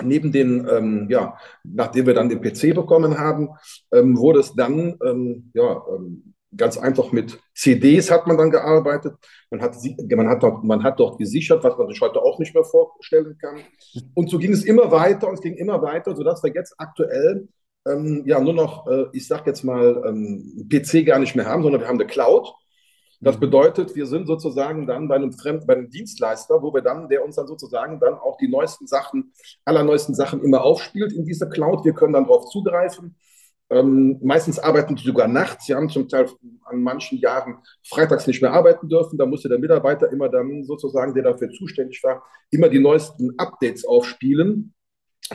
neben 0.04 0.34
den, 0.34 0.68
ähm, 0.70 1.08
ja, 1.10 1.38
nachdem 1.64 2.08
wir 2.08 2.14
dann 2.14 2.28
den 2.28 2.42
PC 2.42 2.76
bekommen 2.76 3.18
haben, 3.18 3.50
ähm, 3.94 4.18
wurde 4.18 4.40
es 4.40 4.54
dann, 4.54 4.98
ähm, 5.06 5.52
ja, 5.54 5.82
ganz 6.58 6.78
einfach 6.78 7.12
mit 7.12 7.40
CDs 7.54 8.12
hat 8.12 8.28
man 8.28 8.38
dann 8.38 8.52
gearbeitet. 8.52 9.16
Man 9.50 9.62
hat, 9.62 9.76
man, 10.10 10.28
hat 10.28 10.44
dort, 10.44 10.64
man 10.64 10.84
hat 10.84 11.00
dort 11.00 11.18
gesichert, 11.18 11.64
was 11.64 11.78
man 11.78 11.88
sich 11.88 12.02
heute 12.02 12.22
auch 12.22 12.40
nicht 12.40 12.54
mehr 12.54 12.64
vorstellen 12.64 13.38
kann. 13.40 13.60
Und 14.14 14.30
so 14.30 14.38
ging 14.38 14.52
es 14.52 14.64
immer 14.64 14.92
weiter 14.92 15.28
und 15.28 15.36
es 15.36 15.42
ging 15.42 15.56
immer 15.56 15.82
weiter, 15.82 16.16
sodass 16.16 16.44
wir 16.44 16.54
jetzt 16.54 16.76
aktuell 16.78 17.48
ähm, 17.88 18.24
ja 18.26 18.40
nur 18.40 18.54
noch, 18.54 18.88
äh, 18.88 19.06
ich 19.14 19.28
sage 19.28 19.44
jetzt 19.48 19.64
mal, 19.64 20.04
ähm, 20.06 20.68
PC 20.70 21.06
gar 21.06 21.20
nicht 21.20 21.36
mehr 21.36 21.46
haben, 21.46 21.64
sondern 21.64 21.82
wir 21.82 21.88
haben 21.88 22.00
eine 22.00 22.08
Cloud. 22.08 22.54
Das 23.22 23.40
bedeutet, 23.40 23.96
wir 23.96 24.06
sind 24.06 24.28
sozusagen 24.28 24.86
dann 24.88 25.08
bei 25.08 25.16
einem 25.16 25.32
Fremd, 25.32 25.66
bei 25.66 25.74
einem 25.74 25.90
Dienstleister, 25.90 26.62
wo 26.62 26.74
wir 26.74 26.82
dann, 26.82 27.08
der 27.08 27.24
uns 27.24 27.36
dann 27.36 27.48
sozusagen 27.48 28.00
dann 28.00 28.16
auch 28.16 28.38
die 28.38 28.48
neuesten 28.48 28.88
Sachen, 28.88 29.34
allerneuesten 29.64 30.14
Sachen 30.14 30.44
immer 30.44 30.64
aufspielt 30.64 31.14
in 31.14 31.26
dieser 31.26 31.48
Cloud. 31.48 31.86
Wir 31.86 31.94
können 31.94 32.14
dann 32.14 32.26
darauf 32.26 32.50
zugreifen. 32.50 33.16
Ähm, 33.70 34.20
meistens 34.22 34.60
arbeiten 34.60 34.96
die 34.96 35.04
sogar 35.04 35.28
nachts. 35.28 35.66
Sie 35.66 35.74
haben 35.74 35.90
zum 35.90 36.08
Teil 36.08 36.30
an 36.66 36.82
manchen 36.82 37.18
Jahren 37.18 37.58
freitags 37.84 38.28
nicht 38.28 38.42
mehr 38.42 38.54
arbeiten 38.54 38.88
dürfen. 38.88 39.18
Da 39.18 39.26
musste 39.26 39.50
der 39.50 39.60
Mitarbeiter 39.60 40.12
immer 40.12 40.30
dann 40.30 40.64
sozusagen, 40.64 41.14
der 41.14 41.24
dafür 41.24 41.50
zuständig 41.50 42.04
war, 42.04 42.24
immer 42.52 42.70
die 42.70 42.80
neuesten 42.80 43.34
Updates 43.38 43.86
aufspielen. 43.86 44.74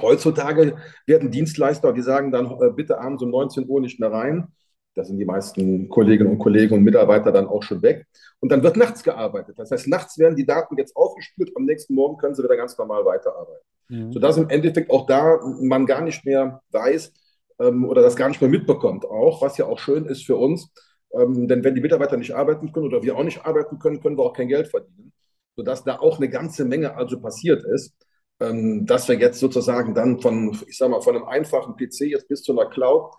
Heutzutage 0.01 0.77
werden 1.07 1.33
Dienstleister, 1.33 1.93
die 1.93 2.03
sagen 2.03 2.31
dann 2.31 2.47
äh, 2.61 2.71
bitte 2.71 3.01
abends 3.01 3.23
um 3.23 3.31
19 3.31 3.69
Uhr 3.69 3.81
nicht 3.81 3.99
mehr 3.99 4.13
rein. 4.13 4.47
Da 4.95 5.05
sind 5.05 5.19
die 5.19 5.25
meisten 5.25 5.89
Kolleginnen 5.89 6.31
und 6.31 6.39
Kollegen 6.39 6.75
und 6.75 6.85
Mitarbeiter 6.85 7.33
dann 7.33 7.47
auch 7.47 7.63
schon 7.63 7.83
weg. 7.83 8.07
Und 8.41 8.51
dann 8.51 8.63
wird 8.63 8.77
nachts 8.77 9.03
gearbeitet. 9.03 9.59
Das 9.59 9.71
heißt, 9.71 9.89
nachts 9.89 10.19
werden 10.19 10.37
die 10.37 10.47
Daten 10.47 10.77
jetzt 10.79 10.97
aufgespült, 10.97 11.53
am 11.57 11.65
nächsten 11.65 11.95
Morgen 11.95 12.19
können 12.19 12.35
sie 12.35 12.43
wieder 12.43 12.57
ganz 12.57 12.77
normal 12.77 13.05
weiterarbeiten. 13.05 13.65
Mhm. 13.89 14.13
Sodass 14.13 14.37
im 14.37 14.49
Endeffekt 14.49 14.91
auch 14.91 15.07
da 15.07 15.39
man 15.61 15.87
gar 15.87 16.01
nicht 16.01 16.25
mehr 16.25 16.61
weiß, 16.71 17.13
ähm, 17.61 17.85
oder 17.85 18.03
das 18.03 18.17
gar 18.17 18.29
nicht 18.29 18.41
mehr 18.41 18.51
mitbekommt, 18.51 19.05
auch, 19.05 19.43
was 19.43 19.59
ja 19.59 19.67
auch 19.67 19.79
schön 19.79 20.07
ist 20.07 20.25
für 20.25 20.37
uns. 20.37 20.73
Ähm, 21.13 21.49
denn 21.49 21.63
wenn 21.65 21.75
die 21.75 21.81
Mitarbeiter 21.81 22.17
nicht 22.17 22.35
arbeiten 22.35 22.73
können 22.73 22.87
oder 22.87 23.03
wir 23.03 23.17
auch 23.17 23.25
nicht 23.25 23.45
arbeiten 23.45 23.79
können, 23.79 24.01
können 24.01 24.17
wir 24.17 24.25
auch 24.25 24.33
kein 24.33 24.49
Geld 24.49 24.69
verdienen. 24.69 25.13
Sodass 25.57 25.85
da 25.85 25.99
auch 25.99 26.19
eine 26.19 26.29
ganze 26.29 26.65
Menge 26.65 26.97
also 26.97 27.21
passiert 27.21 27.65
ist, 27.65 27.95
ähm, 28.41 28.87
dass 28.87 29.09
wir 29.09 29.17
jetzt 29.17 29.41
sozusagen 29.41 29.95
dann 29.95 30.21
von, 30.21 30.57
ich 30.67 30.79
sag 30.79 30.91
mal, 30.91 31.03
von 31.03 31.17
einem 31.17 31.27
einfachen 31.27 31.77
PC 31.77 32.07
jetzt 32.07 32.29
bis 32.29 32.43
zu 32.43 32.59
einer 32.59 32.71
Cloud, 32.71 33.13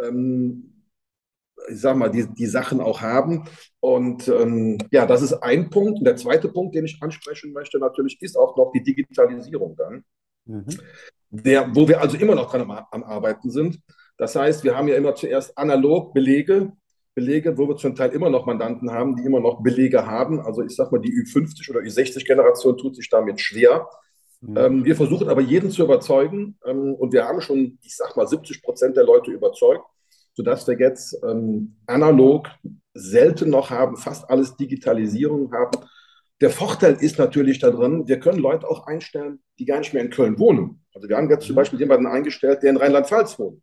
ähm, 0.00 0.84
ich 1.68 1.80
sag 1.80 1.96
mal, 1.96 2.10
die, 2.10 2.26
die 2.34 2.46
Sachen 2.46 2.80
auch 2.80 3.00
haben. 3.00 3.44
Und 3.80 4.28
ähm, 4.28 4.78
ja, 4.92 5.06
das 5.06 5.22
ist 5.22 5.32
ein 5.32 5.70
Punkt. 5.70 5.98
Und 5.98 6.04
der 6.04 6.16
zweite 6.16 6.48
Punkt, 6.48 6.74
den 6.74 6.84
ich 6.84 6.98
ansprechen 7.00 7.52
möchte, 7.52 7.78
natürlich, 7.78 8.20
ist 8.22 8.36
auch 8.36 8.56
noch 8.56 8.70
die 8.72 8.82
Digitalisierung 8.82 9.74
dann. 9.74 10.04
Mhm 10.44 10.66
der, 11.30 11.74
wo 11.74 11.88
wir 11.88 12.00
also 12.00 12.16
immer 12.16 12.34
noch 12.34 12.50
dran 12.50 12.62
am, 12.62 12.70
am, 12.90 13.04
Arbeiten 13.04 13.50
sind. 13.50 13.80
Das 14.16 14.34
heißt, 14.34 14.64
wir 14.64 14.76
haben 14.76 14.88
ja 14.88 14.96
immer 14.96 15.14
zuerst 15.14 15.56
analog 15.56 16.12
Belege, 16.14 16.72
Belege, 17.14 17.58
wo 17.58 17.68
wir 17.68 17.76
zum 17.76 17.94
Teil 17.94 18.10
immer 18.10 18.30
noch 18.30 18.46
Mandanten 18.46 18.90
haben, 18.90 19.16
die 19.16 19.24
immer 19.24 19.40
noch 19.40 19.62
Belege 19.62 20.06
haben. 20.06 20.40
Also 20.40 20.62
ich 20.62 20.74
sage 20.74 20.90
mal, 20.92 21.00
die 21.00 21.12
Ü50 21.12 21.70
oder 21.70 21.80
Ü60-Generation 21.80 22.78
tut 22.78 22.96
sich 22.96 23.08
damit 23.10 23.40
schwer. 23.40 23.88
Mhm. 24.40 24.56
Ähm, 24.56 24.84
wir 24.84 24.96
versuchen 24.96 25.28
aber 25.28 25.40
jeden 25.40 25.70
zu 25.70 25.82
überzeugen 25.82 26.58
ähm, 26.64 26.94
und 26.94 27.12
wir 27.12 27.24
haben 27.24 27.40
schon, 27.40 27.78
ich 27.82 27.96
sage 27.96 28.12
mal, 28.16 28.26
70 28.26 28.62
Prozent 28.62 28.96
der 28.96 29.04
Leute 29.04 29.30
überzeugt, 29.32 29.84
sodass 30.34 30.66
wir 30.68 30.78
jetzt 30.78 31.18
ähm, 31.24 31.76
analog 31.86 32.48
selten 32.94 33.50
noch 33.50 33.70
haben, 33.70 33.96
fast 33.96 34.30
alles 34.30 34.56
Digitalisierung 34.56 35.52
haben. 35.52 35.84
Der 36.40 36.50
Vorteil 36.50 36.94
ist 37.00 37.18
natürlich 37.18 37.58
darin, 37.58 38.06
wir 38.06 38.20
können 38.20 38.38
Leute 38.38 38.68
auch 38.68 38.86
einstellen, 38.86 39.40
die 39.58 39.64
gar 39.64 39.78
nicht 39.78 39.92
mehr 39.92 40.04
in 40.04 40.10
Köln 40.10 40.38
wohnen. 40.38 40.84
Also 40.94 41.08
wir 41.08 41.16
haben 41.16 41.28
jetzt 41.28 41.46
zum 41.46 41.54
mhm. 41.54 41.58
Beispiel 41.58 41.80
jemanden 41.80 42.06
eingestellt, 42.06 42.62
der 42.62 42.70
in 42.70 42.76
Rheinland-Pfalz 42.76 43.38
wohnt, 43.38 43.60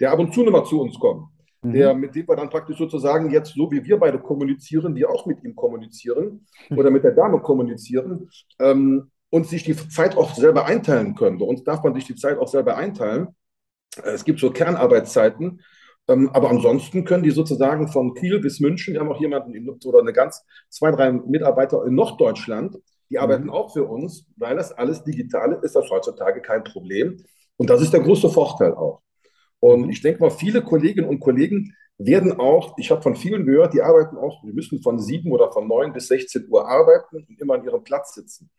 der 0.00 0.10
ab 0.10 0.18
und 0.18 0.34
zu 0.34 0.42
nochmal 0.42 0.64
zu 0.64 0.80
uns 0.80 0.98
kommt, 0.98 1.28
mhm. 1.62 1.72
der, 1.72 1.94
mit 1.94 2.14
dem 2.14 2.26
wir 2.28 2.36
dann 2.36 2.50
praktisch 2.50 2.78
sozusagen 2.78 3.30
jetzt, 3.30 3.54
so 3.54 3.70
wie 3.70 3.84
wir 3.84 3.98
beide 3.98 4.18
kommunizieren, 4.18 4.94
die 4.94 5.06
auch 5.06 5.26
mit 5.26 5.42
ihm 5.44 5.54
kommunizieren 5.54 6.46
mhm. 6.68 6.78
oder 6.78 6.90
mit 6.90 7.04
der 7.04 7.12
Dame 7.12 7.38
kommunizieren 7.40 8.28
ähm, 8.58 9.10
und 9.30 9.46
sich 9.46 9.62
die 9.62 9.76
Zeit 9.76 10.16
auch 10.16 10.34
selber 10.34 10.66
einteilen 10.66 11.14
können. 11.14 11.38
Bei 11.38 11.46
uns 11.46 11.62
darf 11.62 11.84
man 11.84 11.94
sich 11.94 12.06
die 12.06 12.16
Zeit 12.16 12.38
auch 12.38 12.48
selber 12.48 12.76
einteilen. 12.76 13.28
Es 14.04 14.24
gibt 14.24 14.40
so 14.40 14.50
Kernarbeitszeiten, 14.50 15.60
aber 16.06 16.50
ansonsten 16.50 17.04
können 17.04 17.24
die 17.24 17.30
sozusagen 17.30 17.88
von 17.88 18.14
Kiel 18.14 18.40
bis 18.40 18.60
München, 18.60 18.94
wir 18.94 19.00
haben 19.00 19.10
auch 19.10 19.20
jemanden 19.20 19.54
in, 19.54 19.68
oder 19.68 20.00
eine 20.00 20.12
ganz, 20.12 20.44
zwei, 20.68 20.92
drei 20.92 21.10
Mitarbeiter 21.10 21.84
in 21.84 21.94
Norddeutschland, 21.94 22.76
die 23.10 23.18
arbeiten 23.18 23.44
mhm. 23.44 23.50
auch 23.50 23.72
für 23.72 23.84
uns, 23.84 24.26
weil 24.36 24.56
das 24.56 24.72
alles 24.72 25.02
digital 25.04 25.52
ist, 25.54 25.64
ist 25.64 25.76
das 25.76 25.90
heutzutage 25.90 26.40
kein 26.42 26.64
Problem. 26.64 27.16
Und 27.56 27.70
das 27.70 27.82
ist 27.82 27.92
der 27.92 28.00
große 28.00 28.28
Vorteil 28.28 28.74
auch. 28.74 29.02
Und 29.60 29.86
mhm. 29.86 29.90
ich 29.90 30.02
denke 30.02 30.20
mal, 30.20 30.30
viele 30.30 30.62
Kolleginnen 30.62 31.08
und 31.08 31.20
Kollegen 31.20 31.74
werden 31.98 32.38
auch, 32.38 32.76
ich 32.78 32.90
habe 32.90 33.02
von 33.02 33.16
vielen 33.16 33.46
gehört, 33.46 33.72
die 33.72 33.82
arbeiten 33.82 34.16
auch, 34.16 34.42
die 34.42 34.52
müssen 34.52 34.82
von 34.82 34.98
7 34.98 35.32
oder 35.32 35.50
von 35.50 35.66
9 35.66 35.92
bis 35.92 36.08
16 36.08 36.46
Uhr 36.48 36.68
arbeiten 36.68 37.16
und 37.16 37.40
immer 37.40 37.54
an 37.54 37.64
ihrem 37.64 37.82
Platz 37.82 38.14
sitzen. 38.14 38.50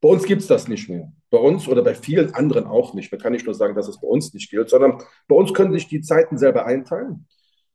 Bei 0.00 0.08
uns 0.08 0.24
gibt 0.24 0.42
es 0.42 0.48
das 0.48 0.68
nicht 0.68 0.88
mehr. 0.88 1.12
Bei 1.30 1.38
uns 1.38 1.68
oder 1.68 1.82
bei 1.82 1.94
vielen 1.94 2.34
anderen 2.34 2.66
auch 2.66 2.94
nicht. 2.94 3.12
Man 3.12 3.20
kann 3.20 3.32
nicht 3.32 3.46
nur 3.46 3.54
sagen, 3.54 3.74
dass 3.74 3.88
es 3.88 4.00
bei 4.00 4.08
uns 4.08 4.32
nicht 4.32 4.50
gilt, 4.50 4.70
sondern 4.70 5.02
bei 5.28 5.36
uns 5.36 5.52
können 5.52 5.72
sich 5.72 5.88
die 5.88 6.00
Zeiten 6.00 6.38
selber 6.38 6.64
einteilen. 6.66 7.26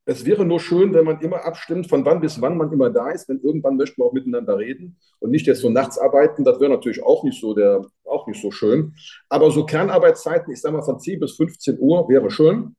Es 0.08 0.24
wäre 0.26 0.46
nur 0.46 0.60
schön, 0.60 0.94
wenn 0.94 1.06
man 1.06 1.20
immer 1.22 1.46
abstimmt, 1.46 1.88
von 1.88 2.06
wann 2.06 2.22
bis 2.22 2.40
wann 2.40 2.58
man 2.58 2.72
immer 2.72 2.92
da 2.92 3.10
ist, 3.10 3.28
denn 3.28 3.40
irgendwann 3.42 3.76
möchten 3.76 4.02
wir 4.02 4.06
auch 4.06 4.14
miteinander 4.14 4.58
reden 4.58 4.98
und 5.20 5.32
nicht 5.32 5.48
jetzt 5.48 5.62
so 5.62 5.70
nachts 5.70 5.98
arbeiten. 5.98 6.44
Das 6.44 6.60
wäre 6.60 6.70
natürlich 6.70 7.04
auch 7.04 7.24
nicht 7.24 7.42
so 7.42 7.56
der, 7.56 7.84
auch 8.04 8.28
nicht 8.28 8.40
so 8.40 8.52
schön. 8.52 8.94
Aber 9.30 9.50
so 9.50 9.66
Kernarbeitszeiten, 9.66 10.54
ich 10.54 10.62
sage 10.62 10.78
mal 10.78 10.84
von 10.84 11.00
10 11.00 11.20
bis 11.20 11.36
15 11.36 11.80
Uhr, 11.80 12.08
wäre 12.08 12.30
schön. 12.30 12.76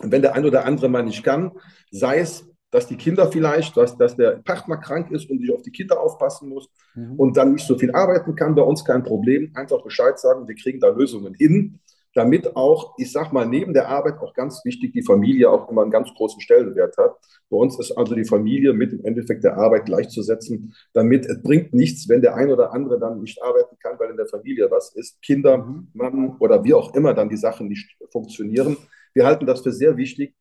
Und 0.00 0.12
wenn 0.12 0.22
der 0.22 0.34
ein 0.34 0.44
oder 0.44 0.64
andere 0.64 0.88
mal 0.88 1.04
nicht 1.04 1.22
kann, 1.22 1.52
sei 1.90 2.18
es, 2.18 2.48
dass 2.76 2.86
die 2.86 2.96
Kinder 2.96 3.32
vielleicht, 3.32 3.74
dass, 3.78 3.96
dass 3.96 4.16
der 4.16 4.42
Partner 4.44 4.76
krank 4.76 5.10
ist 5.10 5.30
und 5.30 5.40
sich 5.40 5.50
auf 5.50 5.62
die 5.62 5.70
Kinder 5.70 5.98
aufpassen 5.98 6.50
muss 6.50 6.68
mhm. 6.94 7.14
und 7.16 7.34
dann 7.34 7.54
nicht 7.54 7.66
so 7.66 7.78
viel 7.78 7.90
arbeiten 7.92 8.34
kann, 8.34 8.54
bei 8.54 8.60
uns 8.60 8.84
kein 8.84 9.02
Problem. 9.02 9.50
Einfach 9.54 9.82
Bescheid 9.82 10.18
sagen, 10.18 10.46
wir 10.46 10.54
kriegen 10.54 10.78
da 10.78 10.88
Lösungen 10.88 11.32
hin 11.32 11.80
damit 12.14 12.56
auch, 12.56 12.94
ich 12.96 13.12
sag 13.12 13.30
mal, 13.34 13.46
neben 13.46 13.74
der 13.74 13.88
Arbeit 13.88 14.18
auch 14.20 14.32
ganz 14.32 14.64
wichtig, 14.64 14.92
die 14.94 15.02
Familie 15.02 15.50
auch 15.50 15.70
immer 15.70 15.82
einen 15.82 15.90
ganz 15.90 16.08
großen 16.14 16.40
Stellenwert 16.40 16.96
hat. 16.96 17.14
Bei 17.50 17.58
uns 17.58 17.78
ist 17.78 17.92
also 17.92 18.14
die 18.14 18.24
Familie 18.24 18.72
mit 18.72 18.94
im 18.94 19.04
Endeffekt 19.04 19.44
der 19.44 19.58
Arbeit 19.58 19.84
gleichzusetzen, 19.84 20.74
damit 20.94 21.26
es 21.26 21.42
bringt 21.42 21.74
nichts, 21.74 22.08
wenn 22.08 22.22
der 22.22 22.34
ein 22.34 22.50
oder 22.50 22.72
andere 22.72 22.98
dann 22.98 23.20
nicht 23.20 23.42
arbeiten 23.42 23.76
kann, 23.82 23.98
weil 23.98 24.10
in 24.10 24.16
der 24.16 24.26
Familie 24.26 24.70
was 24.70 24.94
ist. 24.94 25.20
Kinder, 25.20 25.58
mhm. 25.58 25.88
Mann 25.92 26.36
oder 26.40 26.64
wie 26.64 26.72
auch 26.72 26.94
immer 26.94 27.12
dann 27.12 27.28
die 27.28 27.36
Sachen 27.36 27.68
nicht 27.68 27.98
funktionieren. 28.10 28.78
Wir 29.12 29.26
halten 29.26 29.44
das 29.44 29.60
für 29.60 29.72
sehr 29.72 29.98
wichtig. 29.98 30.34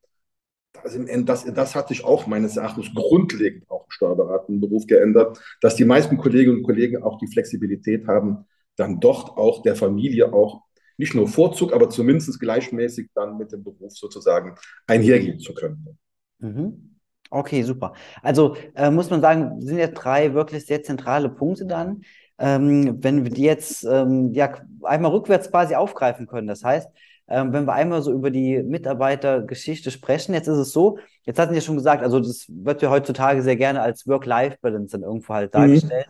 Das, 0.86 0.98
das, 1.25 1.54
das 1.54 1.75
hat 1.75 1.88
sich 1.88 2.06
auch 2.06 2.27
meines 2.27 2.58
Erachtens 2.58 2.94
grundlegend 2.94 3.70
auch 3.70 3.86
im 3.86 3.92
steuerberatenden 3.92 4.62
Beruf 4.62 4.86
geändert, 4.86 5.39
dass 5.62 5.75
die 5.75 5.86
meisten 5.86 6.18
Kolleginnen 6.18 6.58
und 6.58 6.63
Kollegen 6.63 7.01
auch 7.01 7.18
die 7.18 7.27
Flexibilität 7.27 8.08
haben, 8.08 8.46
dann 8.75 9.00
dort 9.00 9.32
auch 9.38 9.63
der 9.63 9.75
Familie 9.75 10.32
auch 10.32 10.62
nicht 10.98 11.15
nur 11.15 11.27
Vorzug, 11.27 11.74
aber 11.74 11.89
zumindest 11.89 12.39
gleichmäßig 12.39 13.10
dann 13.15 13.38
mit 13.38 13.51
dem 13.51 13.63
Beruf 13.63 13.94
sozusagen 13.98 14.56
einhergehen 14.88 15.39
zu 15.39 15.54
können. 15.54 15.98
Mhm. 16.39 16.96
Okay, 17.32 17.63
super. 17.63 17.94
Also 18.22 18.56
äh, 18.75 18.92
muss 18.92 19.10
man 19.10 19.22
sagen, 19.22 19.60
sind 19.62 19.77
ja 19.77 19.88
drei 19.88 20.34
wirklich 20.34 20.65
sehr 20.65 20.84
zentrale 20.84 21.30
Punkte 21.30 21.65
dann. 21.65 22.04
Ähm, 22.38 23.04
wenn 23.04 23.24
wir 23.24 23.32
die 23.32 23.44
jetzt 23.44 23.84
ähm, 23.86 24.34
ja 24.34 24.54
einmal 24.84 25.12
rückwärts 25.12 25.50
quasi 25.50 25.75
aufgreifen 25.75 26.27
können. 26.27 26.48
Das 26.48 26.63
heißt, 26.63 26.89
ähm, 27.27 27.53
wenn 27.53 27.65
wir 27.65 27.74
einmal 27.74 28.01
so 28.01 28.12
über 28.12 28.29
die 28.29 28.62
Mitarbeitergeschichte 28.62 29.91
sprechen, 29.91 30.34
jetzt 30.34 30.48
ist 30.48 30.58
es 30.58 30.72
so, 30.72 31.00
jetzt 31.24 31.39
hatten 31.39 31.51
Sie 31.51 31.60
ja 31.60 31.62
schon 31.62 31.75
gesagt, 31.75 32.03
also 32.03 32.20
das 32.20 32.46
wird 32.50 32.82
ja 32.82 32.89
heutzutage 32.89 33.41
sehr 33.41 33.55
gerne 33.55 33.82
als 33.82 34.08
Work-Life-Balance 34.08 34.91
dann 34.91 35.03
irgendwo 35.03 35.34
halt 35.34 35.53
mhm. 35.53 35.60
dargestellt, 35.60 36.08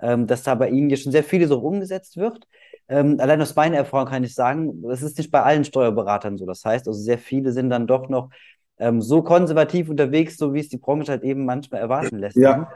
mhm. 0.00 0.08
ähm, 0.08 0.26
dass 0.26 0.42
da 0.42 0.54
bei 0.54 0.68
Ihnen 0.70 0.90
ja 0.90 0.96
schon 0.96 1.12
sehr 1.12 1.24
viele 1.24 1.48
so 1.48 1.58
umgesetzt 1.58 2.16
wird. 2.16 2.46
Ähm, 2.88 3.16
allein 3.18 3.40
aus 3.40 3.56
meiner 3.56 3.76
Erfahrung 3.76 4.08
kann 4.08 4.24
ich 4.24 4.34
sagen, 4.34 4.82
das 4.82 5.02
ist 5.02 5.18
nicht 5.18 5.30
bei 5.30 5.42
allen 5.42 5.64
Steuerberatern 5.64 6.36
so. 6.36 6.46
Das 6.46 6.64
heißt, 6.64 6.86
also 6.86 7.00
sehr 7.00 7.18
viele 7.18 7.52
sind 7.52 7.70
dann 7.70 7.86
doch 7.86 8.08
noch 8.08 8.30
ähm, 8.78 9.00
so 9.00 9.22
konservativ 9.22 9.88
unterwegs, 9.88 10.36
so 10.36 10.54
wie 10.54 10.60
es 10.60 10.68
die 10.68 10.78
Branche 10.78 11.12
halt 11.12 11.22
eben 11.22 11.44
manchmal 11.44 11.80
erwarten 11.80 12.18
lässt. 12.18 12.36
Ja. 12.36 12.70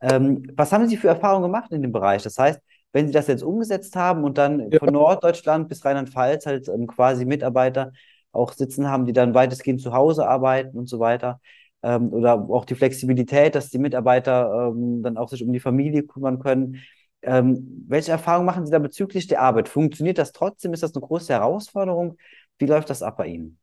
Ähm, 0.00 0.44
was 0.54 0.72
haben 0.72 0.86
Sie 0.86 0.96
für 0.96 1.08
Erfahrungen 1.08 1.42
gemacht 1.42 1.72
in 1.72 1.82
dem 1.82 1.92
Bereich? 1.92 2.22
Das 2.22 2.38
heißt, 2.38 2.60
wenn 2.92 3.06
Sie 3.06 3.12
das 3.12 3.26
jetzt 3.26 3.42
umgesetzt 3.42 3.96
haben 3.96 4.24
und 4.24 4.38
dann 4.38 4.70
ja. 4.70 4.78
von 4.78 4.92
Norddeutschland 4.92 5.68
bis 5.68 5.84
Rheinland-Pfalz 5.84 6.46
halt 6.46 6.68
ähm, 6.68 6.86
quasi 6.86 7.24
Mitarbeiter 7.24 7.92
auch 8.32 8.52
sitzen 8.52 8.88
haben, 8.88 9.06
die 9.06 9.12
dann 9.12 9.34
weitestgehend 9.34 9.80
zu 9.80 9.92
Hause 9.92 10.28
arbeiten 10.28 10.76
und 10.76 10.88
so 10.88 10.98
weiter, 11.00 11.40
ähm, 11.82 12.12
oder 12.12 12.34
auch 12.50 12.64
die 12.64 12.74
Flexibilität, 12.74 13.54
dass 13.54 13.70
die 13.70 13.78
Mitarbeiter 13.78 14.72
ähm, 14.72 15.02
dann 15.02 15.16
auch 15.16 15.28
sich 15.28 15.42
um 15.42 15.52
die 15.52 15.60
Familie 15.60 16.02
kümmern 16.02 16.38
können. 16.38 16.82
Ähm, 17.22 17.84
welche 17.88 18.12
Erfahrungen 18.12 18.46
machen 18.46 18.64
Sie 18.66 18.72
da 18.72 18.78
bezüglich 18.78 19.26
der 19.26 19.42
Arbeit? 19.42 19.68
Funktioniert 19.68 20.18
das 20.18 20.32
trotzdem? 20.32 20.72
Ist 20.72 20.82
das 20.82 20.94
eine 20.94 21.04
große 21.04 21.32
Herausforderung? 21.32 22.16
Wie 22.58 22.66
läuft 22.66 22.90
das 22.90 23.02
ab 23.02 23.16
bei 23.16 23.26
Ihnen? 23.26 23.58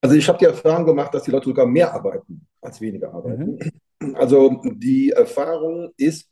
Also 0.00 0.16
ich 0.16 0.28
habe 0.28 0.38
die 0.38 0.44
Erfahrung 0.44 0.86
gemacht, 0.86 1.12
dass 1.14 1.24
die 1.24 1.30
Leute 1.30 1.46
sogar 1.46 1.66
mehr 1.66 1.92
arbeiten 1.92 2.46
als 2.60 2.80
weniger 2.80 3.12
arbeiten. 3.12 3.58
Mhm. 4.00 4.14
Also 4.14 4.60
die 4.64 5.10
Erfahrung 5.10 5.92
ist, 5.96 6.30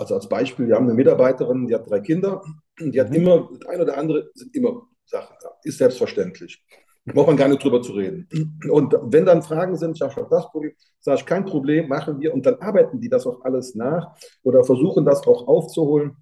also 0.00 0.14
als 0.14 0.28
Beispiel, 0.28 0.66
wir 0.66 0.76
haben 0.76 0.86
eine 0.86 0.94
Mitarbeiterin, 0.94 1.66
die 1.66 1.74
hat 1.74 1.88
drei 1.88 2.00
Kinder, 2.00 2.42
die 2.78 3.00
hat 3.00 3.10
mhm. 3.10 3.16
immer, 3.16 3.48
das 3.52 3.68
eine 3.68 3.82
oder 3.82 3.98
andere 3.98 4.30
sind 4.34 4.54
immer 4.56 4.82
Sachen 5.04 5.36
da, 5.42 5.50
ist 5.62 5.78
selbstverständlich. 5.78 6.64
Braucht 7.04 7.28
man 7.28 7.36
gar 7.36 7.48
nicht 7.48 7.62
drüber 7.62 7.82
zu 7.82 7.92
reden. 7.92 8.28
Und 8.70 8.94
wenn 9.02 9.24
dann 9.24 9.42
Fragen 9.42 9.76
sind, 9.76 9.96
ich 9.96 10.02
habe 10.02 10.26
das 10.30 10.50
Problem, 10.50 10.72
sage 11.00 11.18
ich, 11.18 11.26
kein 11.26 11.44
Problem, 11.44 11.88
machen 11.88 12.20
wir. 12.20 12.32
Und 12.32 12.44
dann 12.44 12.56
arbeiten 12.56 13.00
die 13.00 13.08
das 13.08 13.26
auch 13.26 13.42
alles 13.42 13.74
nach 13.74 14.14
oder 14.42 14.64
versuchen 14.64 15.04
das 15.04 15.26
auch 15.26 15.48
aufzuholen. 15.48 16.16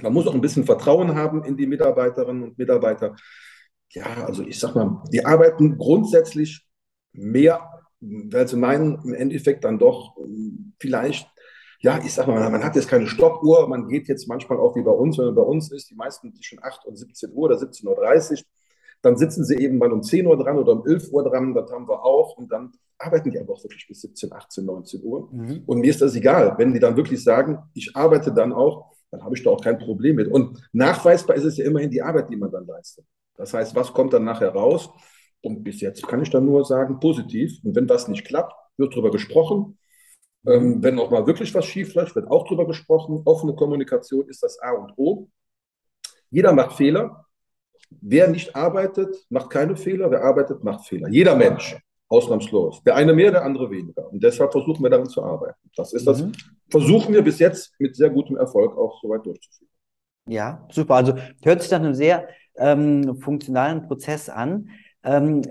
Man 0.00 0.12
muss 0.12 0.26
auch 0.26 0.34
ein 0.34 0.40
bisschen 0.40 0.64
Vertrauen 0.64 1.14
haben 1.14 1.44
in 1.44 1.56
die 1.56 1.66
Mitarbeiterinnen 1.66 2.42
und 2.42 2.58
Mitarbeiter. 2.58 3.16
Ja, 3.90 4.24
also 4.26 4.42
ich 4.42 4.58
sag 4.58 4.74
mal, 4.74 5.02
die 5.10 5.24
arbeiten 5.24 5.76
grundsätzlich 5.76 6.66
mehr, 7.12 7.68
weil 8.00 8.48
sie 8.48 8.56
meinen, 8.56 9.02
im 9.04 9.14
Endeffekt 9.14 9.64
dann 9.64 9.78
doch 9.78 10.16
vielleicht 10.78 11.28
ja, 11.82 11.98
ich 12.02 12.14
sag 12.14 12.28
mal, 12.28 12.48
man 12.48 12.62
hat 12.62 12.76
jetzt 12.76 12.88
keine 12.88 13.08
Stoppuhr, 13.08 13.68
man 13.68 13.88
geht 13.88 14.06
jetzt 14.06 14.28
manchmal 14.28 14.58
auch 14.58 14.76
wie 14.76 14.82
bei 14.82 14.92
uns, 14.92 15.18
wenn 15.18 15.26
man 15.26 15.34
bei 15.34 15.42
uns 15.42 15.72
ist, 15.72 15.90
die 15.90 15.96
meisten 15.96 16.32
zwischen 16.32 16.62
8 16.62 16.84
und 16.86 16.96
17 16.96 17.32
Uhr 17.32 17.44
oder 17.44 17.56
17.30 17.56 18.32
Uhr, 18.32 18.38
dann 19.02 19.16
sitzen 19.16 19.44
sie 19.44 19.56
eben 19.56 19.78
mal 19.78 19.92
um 19.92 20.00
10 20.00 20.24
Uhr 20.26 20.38
dran 20.38 20.58
oder 20.58 20.72
um 20.72 20.86
11 20.86 21.12
Uhr 21.12 21.24
dran, 21.24 21.54
das 21.54 21.70
haben 21.72 21.88
wir 21.88 22.04
auch. 22.04 22.36
Und 22.36 22.52
dann 22.52 22.70
arbeiten 22.98 23.32
die 23.32 23.40
aber 23.40 23.54
auch 23.54 23.64
wirklich 23.64 23.86
bis 23.88 24.00
17, 24.02 24.32
18, 24.32 24.64
19 24.64 25.02
Uhr. 25.02 25.28
Mhm. 25.32 25.64
Und 25.66 25.80
mir 25.80 25.90
ist 25.90 26.00
das 26.00 26.14
egal. 26.14 26.54
Wenn 26.56 26.72
die 26.72 26.78
dann 26.78 26.96
wirklich 26.96 27.22
sagen, 27.22 27.58
ich 27.74 27.96
arbeite 27.96 28.32
dann 28.32 28.52
auch, 28.52 28.92
dann 29.10 29.24
habe 29.24 29.34
ich 29.34 29.42
da 29.42 29.50
auch 29.50 29.60
kein 29.60 29.78
Problem 29.78 30.16
mit. 30.16 30.28
Und 30.28 30.62
nachweisbar 30.72 31.34
ist 31.34 31.44
es 31.44 31.56
ja 31.56 31.64
immerhin 31.64 31.90
die 31.90 32.00
Arbeit, 32.00 32.30
die 32.30 32.36
man 32.36 32.52
dann 32.52 32.64
leistet. 32.64 33.04
Das 33.36 33.52
heißt, 33.52 33.74
was 33.74 33.92
kommt 33.92 34.12
dann 34.12 34.22
nachher 34.22 34.50
raus? 34.50 34.88
Und 35.40 35.64
bis 35.64 35.80
jetzt 35.80 36.06
kann 36.06 36.22
ich 36.22 36.30
dann 36.30 36.44
nur 36.44 36.64
sagen, 36.64 37.00
positiv. 37.00 37.58
Und 37.64 37.74
wenn 37.74 37.88
was 37.88 38.06
nicht 38.06 38.24
klappt, 38.24 38.54
wird 38.76 38.92
darüber 38.92 39.10
gesprochen. 39.10 39.78
Ähm, 40.46 40.82
wenn 40.82 40.98
auch 40.98 41.10
mal 41.10 41.26
wirklich 41.26 41.54
was 41.54 41.66
schief 41.66 41.94
läuft, 41.94 42.16
wird 42.16 42.30
auch 42.30 42.44
darüber 42.44 42.66
gesprochen. 42.66 43.22
Offene 43.24 43.54
Kommunikation 43.54 44.28
ist 44.28 44.42
das 44.42 44.58
A 44.60 44.72
und 44.72 44.92
O. 44.96 45.28
Jeder 46.30 46.52
macht 46.52 46.76
Fehler. 46.76 47.26
Wer 48.00 48.28
nicht 48.28 48.56
arbeitet, 48.56 49.14
macht 49.28 49.50
keine 49.50 49.76
Fehler. 49.76 50.10
Wer 50.10 50.24
arbeitet, 50.24 50.64
macht 50.64 50.86
Fehler. 50.86 51.08
Jeder 51.08 51.36
Mensch, 51.36 51.76
ausnahmslos. 52.08 52.82
Der 52.82 52.96
eine 52.96 53.12
mehr, 53.12 53.30
der 53.30 53.44
andere 53.44 53.70
weniger. 53.70 54.10
Und 54.10 54.22
deshalb 54.22 54.50
versuchen 54.50 54.82
wir 54.82 54.90
daran 54.90 55.08
zu 55.08 55.22
arbeiten. 55.22 55.58
Das 55.76 55.92
ist 55.92 56.06
das, 56.06 56.22
mhm. 56.22 56.32
versuchen 56.70 57.14
wir 57.14 57.22
bis 57.22 57.38
jetzt 57.38 57.74
mit 57.78 57.94
sehr 57.94 58.10
gutem 58.10 58.36
Erfolg 58.36 58.76
auch 58.76 59.00
soweit 59.00 59.24
durchzuführen. 59.24 59.70
Ja, 60.28 60.66
super. 60.70 60.94
Also 60.94 61.14
hört 61.42 61.62
sich 61.62 61.70
nach 61.70 61.80
einem 61.80 61.94
sehr 61.94 62.28
ähm, 62.56 63.16
funktionalen 63.20 63.86
Prozess 63.86 64.28
an. 64.28 64.70
Ähm, 65.04 65.42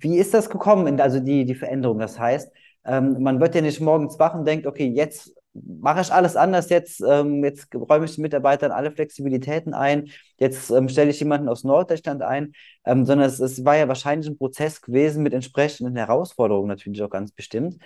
wie 0.00 0.18
ist 0.18 0.32
das 0.34 0.48
gekommen, 0.48 1.00
also 1.00 1.20
die, 1.20 1.44
die 1.44 1.54
Veränderung? 1.54 1.98
Das 1.98 2.18
heißt, 2.18 2.50
ähm, 2.86 3.22
man 3.22 3.40
wird 3.40 3.54
ja 3.54 3.60
nicht 3.60 3.80
morgens 3.80 4.18
wach 4.18 4.34
und 4.34 4.46
denkt, 4.46 4.66
okay, 4.66 4.86
jetzt 4.86 5.34
mache 5.54 6.00
ich 6.00 6.12
alles 6.12 6.36
anders 6.36 6.68
jetzt, 6.68 7.02
ähm, 7.06 7.42
jetzt 7.42 7.74
räume 7.74 8.04
ich 8.04 8.14
den 8.14 8.22
Mitarbeitern 8.22 8.72
alle 8.72 8.90
Flexibilitäten 8.90 9.74
ein, 9.74 10.10
jetzt 10.38 10.70
ähm, 10.70 10.88
stelle 10.88 11.10
ich 11.10 11.20
jemanden 11.20 11.48
aus 11.48 11.64
Norddeutschland 11.64 12.22
ein, 12.22 12.52
ähm, 12.84 13.04
sondern 13.06 13.26
es, 13.26 13.40
es, 13.40 13.64
war 13.64 13.76
ja 13.76 13.88
wahrscheinlich 13.88 14.28
ein 14.28 14.38
Prozess 14.38 14.82
gewesen 14.82 15.22
mit 15.22 15.32
entsprechenden 15.32 15.96
Herausforderungen 15.96 16.68
natürlich 16.68 17.02
auch 17.02 17.10
ganz 17.10 17.32
bestimmt. 17.32 17.78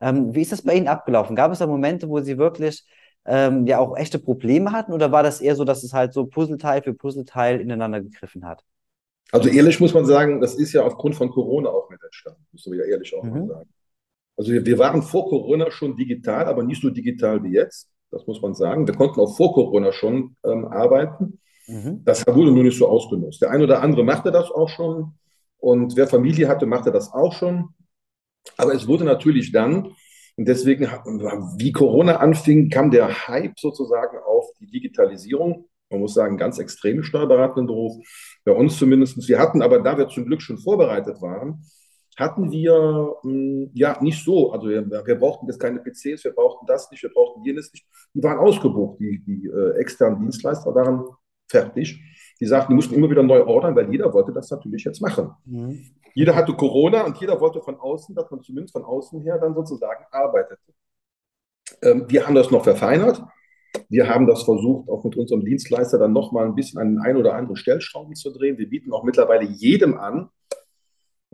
Ähm, 0.00 0.34
wie 0.34 0.42
ist 0.42 0.52
das 0.52 0.62
bei 0.62 0.74
Ihnen 0.74 0.88
abgelaufen? 0.88 1.36
Gab 1.36 1.52
es 1.52 1.60
da 1.60 1.66
Momente, 1.66 2.08
wo 2.08 2.20
Sie 2.20 2.36
wirklich 2.36 2.84
ähm, 3.26 3.66
ja 3.66 3.78
auch 3.78 3.96
echte 3.96 4.18
Probleme 4.18 4.72
hatten 4.72 4.92
oder 4.92 5.12
war 5.12 5.22
das 5.22 5.40
eher 5.40 5.56
so, 5.56 5.64
dass 5.64 5.82
es 5.82 5.92
halt 5.92 6.12
so 6.12 6.26
Puzzleteil 6.26 6.82
für 6.82 6.94
Puzzleteil 6.94 7.60
ineinander 7.60 8.00
gegriffen 8.00 8.44
hat? 8.44 8.62
Also 9.32 9.48
ehrlich 9.48 9.80
muss 9.80 9.94
man 9.94 10.04
sagen, 10.04 10.40
das 10.40 10.54
ist 10.54 10.72
ja 10.72 10.82
aufgrund 10.82 11.16
von 11.16 11.30
Corona 11.30 11.70
auch 11.70 11.88
mit 11.90 12.02
entstanden, 12.02 12.44
muss 12.52 12.66
man 12.66 12.78
ja 12.78 12.84
ehrlich 12.84 13.14
auch 13.16 13.22
mhm. 13.22 13.30
mal 13.30 13.46
sagen. 13.46 13.70
Also 14.36 14.52
wir, 14.52 14.66
wir 14.66 14.78
waren 14.78 15.02
vor 15.02 15.28
Corona 15.28 15.70
schon 15.70 15.96
digital, 15.96 16.46
aber 16.46 16.62
nicht 16.62 16.82
so 16.82 16.90
digital 16.90 17.42
wie 17.44 17.52
jetzt. 17.52 17.88
Das 18.10 18.26
muss 18.26 18.40
man 18.42 18.54
sagen. 18.54 18.86
Wir 18.86 18.94
konnten 18.94 19.20
auch 19.20 19.36
vor 19.36 19.54
Corona 19.54 19.92
schon 19.92 20.36
ähm, 20.44 20.66
arbeiten. 20.66 21.40
Mhm. 21.66 22.02
Das 22.04 22.26
wurde 22.26 22.52
nur 22.52 22.64
nicht 22.64 22.78
so 22.78 22.88
ausgenutzt. 22.88 23.42
Der 23.42 23.50
eine 23.50 23.64
oder 23.64 23.82
andere 23.82 24.04
machte 24.04 24.30
das 24.30 24.50
auch 24.50 24.68
schon. 24.68 25.14
Und 25.58 25.96
wer 25.96 26.06
Familie 26.06 26.48
hatte, 26.48 26.66
machte 26.66 26.92
das 26.92 27.12
auch 27.12 27.32
schon. 27.32 27.70
Aber 28.56 28.74
es 28.74 28.86
wurde 28.86 29.04
natürlich 29.04 29.52
dann, 29.52 29.94
und 30.36 30.48
deswegen, 30.48 30.84
wie 31.58 31.72
Corona 31.72 32.16
anfing, 32.16 32.68
kam 32.68 32.90
der 32.90 33.28
Hype 33.28 33.58
sozusagen 33.58 34.18
auf 34.18 34.46
die 34.60 34.66
Digitalisierung. 34.66 35.68
Man 35.90 36.00
muss 36.00 36.14
sagen, 36.14 36.36
ganz 36.36 36.58
extrem 36.58 37.02
steuerberatenden 37.02 37.66
Beruf. 37.66 37.96
Bei 38.44 38.52
uns 38.52 38.76
zumindest. 38.78 39.28
Wir 39.28 39.38
hatten 39.38 39.62
aber, 39.62 39.78
da 39.80 39.96
wir 39.96 40.08
zum 40.08 40.26
Glück 40.26 40.42
schon 40.42 40.58
vorbereitet 40.58 41.22
waren, 41.22 41.64
hatten 42.16 42.50
wir 42.50 43.16
mh, 43.22 43.30
hm, 43.30 43.70
ja 43.74 44.02
nicht 44.02 44.24
so. 44.24 44.52
Also 44.52 44.68
wir, 44.68 44.88
wir, 44.88 45.14
brauchten 45.16 45.46
jetzt 45.46 45.58
keine 45.58 45.80
PCs, 45.80 46.24
wir 46.24 46.32
brauchten 46.32 46.66
das 46.66 46.90
nicht, 46.90 47.02
wir 47.02 47.10
brauchten 47.10 47.42
jenes 47.44 47.72
nicht. 47.72 47.86
Die 48.14 48.22
waren 48.22 48.38
ausgebucht, 48.38 49.00
die, 49.00 49.22
die 49.24 49.46
äh, 49.46 49.78
externen 49.78 50.20
Dienstleister 50.20 50.74
waren 50.74 51.04
fertig. 51.48 52.00
Die 52.40 52.46
sagten, 52.46 52.72
die 52.72 52.76
mussten 52.76 52.94
immer 52.94 53.10
wieder 53.10 53.22
neu 53.22 53.44
ordern, 53.44 53.76
weil 53.76 53.90
jeder 53.90 54.12
wollte 54.12 54.32
das 54.32 54.50
natürlich 54.50 54.84
jetzt 54.84 55.00
machen. 55.00 55.30
Mhm. 55.44 55.84
Jeder 56.14 56.34
hatte 56.34 56.52
Corona 56.52 57.04
und 57.04 57.16
jeder 57.18 57.40
wollte 57.40 57.60
von 57.60 57.76
außen, 57.76 58.14
dass 58.14 58.30
man 58.30 58.42
zumindest 58.42 58.72
von 58.72 58.84
außen 58.84 59.20
her 59.22 59.38
dann 59.38 59.54
sozusagen 59.54 60.04
arbeitete. 60.10 60.72
Ähm, 61.82 62.04
wir 62.08 62.26
haben 62.26 62.34
das 62.34 62.50
noch 62.50 62.64
verfeinert. 62.64 63.22
Wir 63.88 64.08
haben 64.08 64.26
das 64.26 64.44
versucht, 64.44 64.88
auch 64.88 65.02
mit 65.04 65.16
unserem 65.16 65.44
Dienstleister 65.44 65.98
dann 65.98 66.12
nochmal 66.12 66.46
ein 66.46 66.54
bisschen 66.54 66.80
an 66.80 66.94
den 66.94 66.98
ein 67.00 67.16
oder 67.16 67.34
anderen 67.34 67.56
Stellschrauben 67.56 68.14
zu 68.14 68.32
drehen. 68.32 68.58
Wir 68.58 68.68
bieten 68.68 68.92
auch 68.92 69.02
mittlerweile 69.02 69.44
jedem 69.44 69.98
an, 69.98 70.30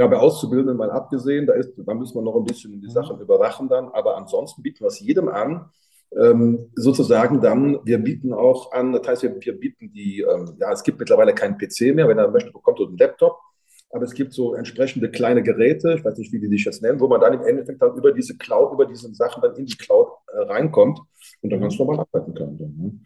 Ja, 0.01 0.07
bei 0.07 0.17
Auszubildenden 0.17 0.79
mal 0.79 0.91
abgesehen, 0.91 1.47
da, 1.47 1.53
ist, 1.53 1.75
da 1.77 1.93
müssen 1.93 2.15
wir 2.15 2.23
noch 2.23 2.35
ein 2.35 2.47
bisschen 2.47 2.81
die 2.81 2.87
mhm. 2.87 2.91
Sachen 2.91 3.21
überwachen 3.21 3.69
dann, 3.69 3.89
aber 3.89 4.17
ansonsten 4.17 4.63
bieten 4.63 4.81
wir 4.81 4.87
es 4.87 4.99
jedem 4.99 5.29
an, 5.29 5.67
ähm, 6.19 6.71
sozusagen 6.75 7.43
dann, 7.43 7.81
wir 7.85 7.99
bieten 7.99 8.33
auch 8.33 8.73
an, 8.73 8.95
das 8.95 9.07
heißt, 9.07 9.23
wir, 9.25 9.37
wir 9.39 9.61
bieten 9.61 9.93
die, 9.93 10.21
ähm, 10.21 10.57
ja, 10.59 10.73
es 10.73 10.85
gibt 10.85 11.01
mittlerweile 11.01 11.35
keinen 11.35 11.59
PC 11.59 11.95
mehr, 11.95 12.09
wenn 12.09 12.17
er 12.17 12.31
möchte, 12.31 12.51
bekommt 12.51 12.81
er 12.81 12.87
einen 12.87 12.97
Laptop, 12.97 13.41
aber 13.91 14.05
es 14.05 14.15
gibt 14.15 14.33
so 14.33 14.55
entsprechende 14.55 15.11
kleine 15.11 15.43
Geräte, 15.43 15.97
ich 15.99 16.03
weiß 16.03 16.17
nicht, 16.17 16.33
wie 16.33 16.41
die 16.41 16.49
sich 16.49 16.65
jetzt 16.65 16.81
nennen, 16.81 16.99
wo 16.99 17.07
man 17.07 17.21
dann 17.21 17.35
im 17.35 17.43
Endeffekt 17.43 17.83
dann 17.83 17.95
über 17.95 18.13
diese 18.13 18.39
Cloud, 18.39 18.73
über 18.73 18.87
diese 18.87 19.13
Sachen 19.13 19.43
dann 19.43 19.55
in 19.57 19.67
die 19.67 19.77
Cloud 19.77 20.09
äh, 20.33 20.45
reinkommt 20.45 20.99
und 21.43 21.51
dann 21.51 21.61
ganz 21.61 21.79
normal 21.79 22.07
arbeiten 22.11 22.33
kann. 22.33 22.57
Dann, 22.57 22.75
ne? 22.79 23.01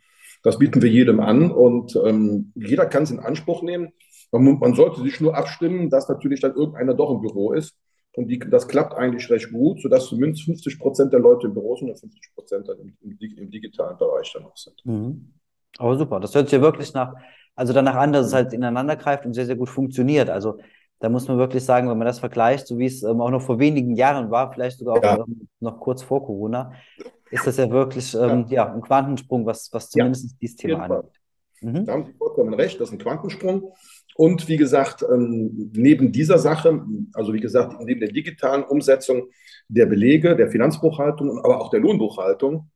Das 0.45 0.61
bieten 0.61 0.81
wir 0.81 0.91
jedem 0.91 1.19
an 1.19 1.51
und 1.51 1.97
ähm, 2.05 2.53
jeder 2.55 2.87
kann 2.87 3.03
es 3.03 3.11
in 3.11 3.19
Anspruch 3.19 3.63
nehmen. 3.63 3.93
Man, 4.39 4.59
man, 4.59 4.75
sollte 4.75 5.03
sich 5.03 5.21
nur 5.21 5.37
abstimmen, 5.37 5.91
dass 5.91 6.09
natürlich 6.09 6.41
dann 6.41 6.55
irgendeiner 6.55 6.95
doch 6.95 7.11
im 7.11 7.21
Büro 7.21 7.53
ist. 7.53 7.75
Und 8.17 8.29
die, 8.29 8.39
das 8.39 8.69
klappt 8.69 8.95
eigentlich 8.95 9.29
recht 9.29 9.51
gut, 9.51 9.81
sodass 9.81 10.07
zumindest 10.07 10.45
50 10.45 10.79
Prozent 10.79 11.13
der 11.13 11.21
Leute 11.21 11.49
im 11.49 11.55
Büro 11.55 11.75
sind 11.77 11.91
und 11.91 11.99
50 11.99 12.35
Prozent 12.35 12.69
dann 12.69 12.79
im, 12.79 12.97
im, 13.01 13.19
im, 13.19 13.51
digitalen 13.51 13.99
Bereich 13.99 14.33
dann 14.33 14.45
auch 14.45 14.57
sind. 14.57 14.81
Mhm. 14.85 15.33
Aber 15.79 15.97
super, 15.97 16.21
das 16.21 16.35
hört 16.35 16.49
sich 16.49 16.57
ja 16.57 16.63
wirklich 16.63 16.95
nach, 16.95 17.13
also 17.57 17.73
danach 17.73 17.97
an, 17.97 18.13
dass 18.13 18.27
es 18.27 18.33
halt 18.33 18.53
ineinander 18.53 18.95
greift 18.95 19.27
und 19.27 19.35
sehr, 19.35 19.47
sehr 19.47 19.57
gut 19.57 19.69
funktioniert. 19.69 20.31
Also 20.31 20.59
da 21.01 21.09
muss 21.09 21.27
man 21.27 21.39
wirklich 21.39 21.65
sagen, 21.65 21.89
wenn 21.91 21.99
man 21.99 22.07
das 22.07 22.21
vergleicht, 22.21 22.67
so 22.67 22.79
wie 22.79 22.87
es 22.87 23.03
ähm, 23.03 23.21
auch 23.21 23.31
noch 23.31 23.43
vor 23.43 23.59
wenigen 23.59 23.97
Jahren 23.97 24.31
war, 24.31 24.53
vielleicht 24.53 24.79
sogar 24.79 24.99
auch 24.99 25.03
ja. 25.03 25.17
ähm, 25.19 25.49
noch 25.61 25.81
kurz 25.81 26.03
vor 26.03 26.25
Corona, 26.25 26.73
ist 27.31 27.47
das 27.47 27.57
ja 27.57 27.69
wirklich 27.69 28.15
ähm, 28.15 28.47
ja. 28.49 28.67
ja. 28.67 28.73
ein 28.73 28.81
Quantensprung, 28.81 29.45
was, 29.45 29.73
was 29.73 29.91
zumindest 29.91 30.31
ja, 30.31 30.37
dieses 30.41 30.57
Thema 30.57 30.85
angeht. 30.85 31.21
Mhm. 31.61 31.85
Da 31.85 31.93
haben 31.93 32.05
Sie 32.07 32.13
vollkommen 32.13 32.55
recht, 32.55 32.81
das 32.81 32.89
ist 32.89 32.95
ein 32.95 32.99
Quantensprung. 32.99 33.73
Und 34.17 34.49
wie 34.49 34.57
gesagt, 34.57 35.03
ähm, 35.03 35.73
neben 35.75 36.13
dieser 36.13 36.39
Sache, 36.39 36.85
also 37.15 37.33
wie 37.33 37.41
gesagt, 37.41 37.75
neben 37.81 38.01
der 38.01 38.11
digitalen 38.11 38.63
Umsetzung 38.63 39.29
der 39.69 39.87
Belege, 39.87 40.37
der 40.37 40.51
Finanzbuchhaltung, 40.51 41.39
aber 41.39 41.61
auch 41.61 41.71
der 41.71 41.81
Lohnbuchhaltung, 41.81 42.71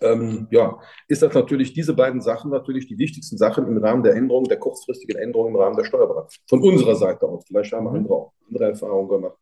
ähm, 0.00 0.48
ja, 0.50 0.78
ist 1.08 1.22
das 1.22 1.34
natürlich 1.34 1.72
diese 1.72 1.94
beiden 1.94 2.20
Sachen 2.20 2.50
natürlich 2.50 2.86
die 2.86 2.98
wichtigsten 2.98 3.36
Sachen 3.36 3.66
im 3.66 3.78
Rahmen 3.78 4.02
der 4.02 4.14
Änderungen, 4.14 4.48
der 4.48 4.58
kurzfristigen 4.58 5.16
Änderungen 5.16 5.54
im 5.54 5.60
Rahmen 5.60 5.76
der 5.76 5.84
Steuerberatung. 5.84 6.30
Von 6.48 6.62
unserer 6.62 6.96
Seite 6.96 7.26
aus. 7.26 7.44
Vielleicht 7.46 7.72
haben 7.72 7.88
mhm. 7.88 7.96
andere 7.96 8.14
auch 8.14 8.32
andere 8.48 8.64
Erfahrungen 8.70 9.08
gemacht. 9.08 9.36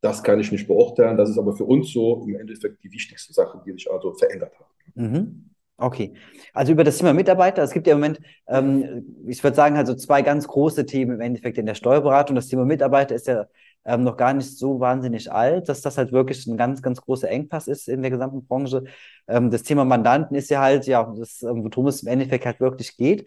Das 0.00 0.22
kann 0.22 0.40
ich 0.40 0.50
nicht 0.50 0.66
beurteilen. 0.66 1.16
Das 1.16 1.30
ist 1.30 1.38
aber 1.38 1.54
für 1.54 1.64
uns 1.64 1.92
so 1.92 2.24
im 2.26 2.36
Endeffekt 2.36 2.82
die 2.82 2.90
wichtigste 2.90 3.32
Sache, 3.32 3.60
die 3.64 3.72
sich 3.72 3.90
also 3.90 4.12
verändert 4.14 4.58
hat. 4.58 4.66
Mhm. 4.94 5.51
Okay. 5.82 6.14
Also 6.54 6.72
über 6.72 6.84
das 6.84 6.98
Thema 6.98 7.12
Mitarbeiter, 7.12 7.62
es 7.62 7.72
gibt 7.72 7.86
ja 7.86 7.94
im 7.94 8.00
Moment, 8.00 8.20
ähm, 8.46 9.16
ich 9.26 9.42
würde 9.42 9.56
sagen, 9.56 9.76
also 9.76 9.94
zwei 9.94 10.22
ganz 10.22 10.46
große 10.46 10.86
Themen 10.86 11.14
im 11.14 11.20
Endeffekt 11.20 11.58
in 11.58 11.66
der 11.66 11.74
Steuerberatung. 11.74 12.36
Das 12.36 12.48
Thema 12.48 12.64
Mitarbeiter 12.64 13.14
ist 13.14 13.26
ja 13.26 13.46
ähm, 13.84 14.04
noch 14.04 14.16
gar 14.16 14.32
nicht 14.32 14.56
so 14.58 14.78
wahnsinnig 14.78 15.32
alt, 15.32 15.68
dass 15.68 15.80
das 15.80 15.98
halt 15.98 16.12
wirklich 16.12 16.46
ein 16.46 16.56
ganz, 16.56 16.82
ganz 16.82 17.00
großer 17.00 17.28
Engpass 17.28 17.66
ist 17.66 17.88
in 17.88 18.02
der 18.02 18.12
gesamten 18.12 18.46
Branche. 18.46 18.84
Ähm, 19.26 19.50
das 19.50 19.64
Thema 19.64 19.84
Mandanten 19.84 20.36
ist 20.36 20.50
ja 20.50 20.60
halt, 20.60 20.86
ja, 20.86 21.12
das, 21.18 21.42
ähm, 21.42 21.64
worum 21.64 21.88
es 21.88 22.02
im 22.02 22.08
Endeffekt 22.08 22.46
halt 22.46 22.60
wirklich 22.60 22.96
geht. 22.96 23.26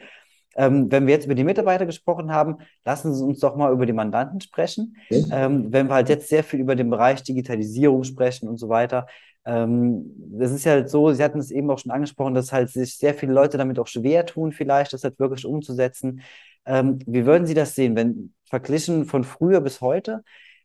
Ähm, 0.55 0.89
wenn 0.89 1.05
wir 1.05 1.13
jetzt 1.13 1.25
über 1.25 1.35
die 1.35 1.43
Mitarbeiter 1.43 1.85
gesprochen 1.85 2.31
haben, 2.31 2.59
lassen 2.85 3.13
Sie 3.13 3.25
uns 3.25 3.39
doch 3.39 3.57
mal 3.57 3.73
über 3.73 3.85
die 3.85 3.91
Mandanten 3.91 4.39
sprechen. 4.39 4.95
Mhm. 5.09 5.25
Ähm, 5.31 5.73
wenn 5.73 5.87
wir 5.87 5.95
halt 5.95 6.07
jetzt 6.07 6.29
sehr 6.29 6.45
viel 6.45 6.61
über 6.61 6.75
den 6.75 6.89
Bereich 6.89 7.21
Digitalisierung 7.23 8.05
sprechen 8.05 8.47
und 8.47 8.57
so 8.57 8.69
weiter, 8.69 9.07
das 9.45 10.51
ist 10.51 10.65
ja 10.65 10.73
halt 10.73 10.89
so, 10.89 11.11
Sie 11.13 11.23
hatten 11.23 11.39
es 11.39 11.51
eben 11.51 11.69
auch 11.69 11.79
schon 11.79 11.91
angesprochen, 11.91 12.33
dass 12.33 12.51
halt 12.51 12.69
sich 12.69 12.97
sehr 12.97 13.13
viele 13.13 13.33
Leute 13.33 13.57
damit 13.57 13.77
auch 13.79 13.87
schwer 13.87 14.25
tun, 14.25 14.51
vielleicht 14.51 14.93
das 14.93 15.03
halt 15.03 15.19
wirklich 15.19 15.45
umzusetzen. 15.45 16.21
Ähm, 16.65 16.99
wie 17.05 17.25
würden 17.25 17.45
Sie 17.45 17.53
das 17.53 17.75
sehen, 17.75 17.95
wenn 17.95 18.33
verglichen 18.45 19.05
von 19.05 19.23
früher 19.23 19.61
bis 19.61 19.81
heute? 19.81 20.23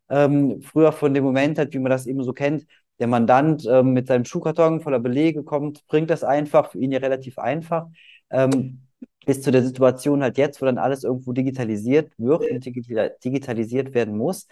Ähm, 0.09 0.63
früher 0.63 0.93
von 0.93 1.15
dem 1.15 1.25
Moment 1.25 1.59
halt, 1.59 1.73
wie 1.75 1.79
man 1.79 1.91
das 1.91 2.07
eben 2.07 2.23
so 2.25 2.33
kennt, 2.33 2.67
der 2.99 3.07
Mandant 3.07 3.67
ähm, 3.69 3.93
mit 3.93 4.07
seinem 4.09 4.25
Schuhkarton 4.25 4.81
voller 4.81 4.99
Belege 4.99 5.43
kommt, 5.45 5.87
bringt 5.87 6.11
das 6.11 6.25
einfach, 6.25 6.71
für 6.73 6.79
ihn 6.79 6.93
ja 6.93 6.99
relativ 6.99 7.39
einfach, 7.39 7.87
ähm, 8.31 8.83
bis 9.27 9.43
zu 9.43 9.51
der 9.51 9.63
Situation 9.63 10.23
halt 10.23 10.39
jetzt, 10.39 10.61
wo 10.61 10.67
dann 10.67 10.79
alles 10.79 11.05
irgendwo 11.05 11.33
digitalisiert 11.33 12.13
wird 12.19 12.51
und 12.51 12.65
digitalisiert 13.25 13.95
werden 13.95 14.17
muss. 14.17 14.49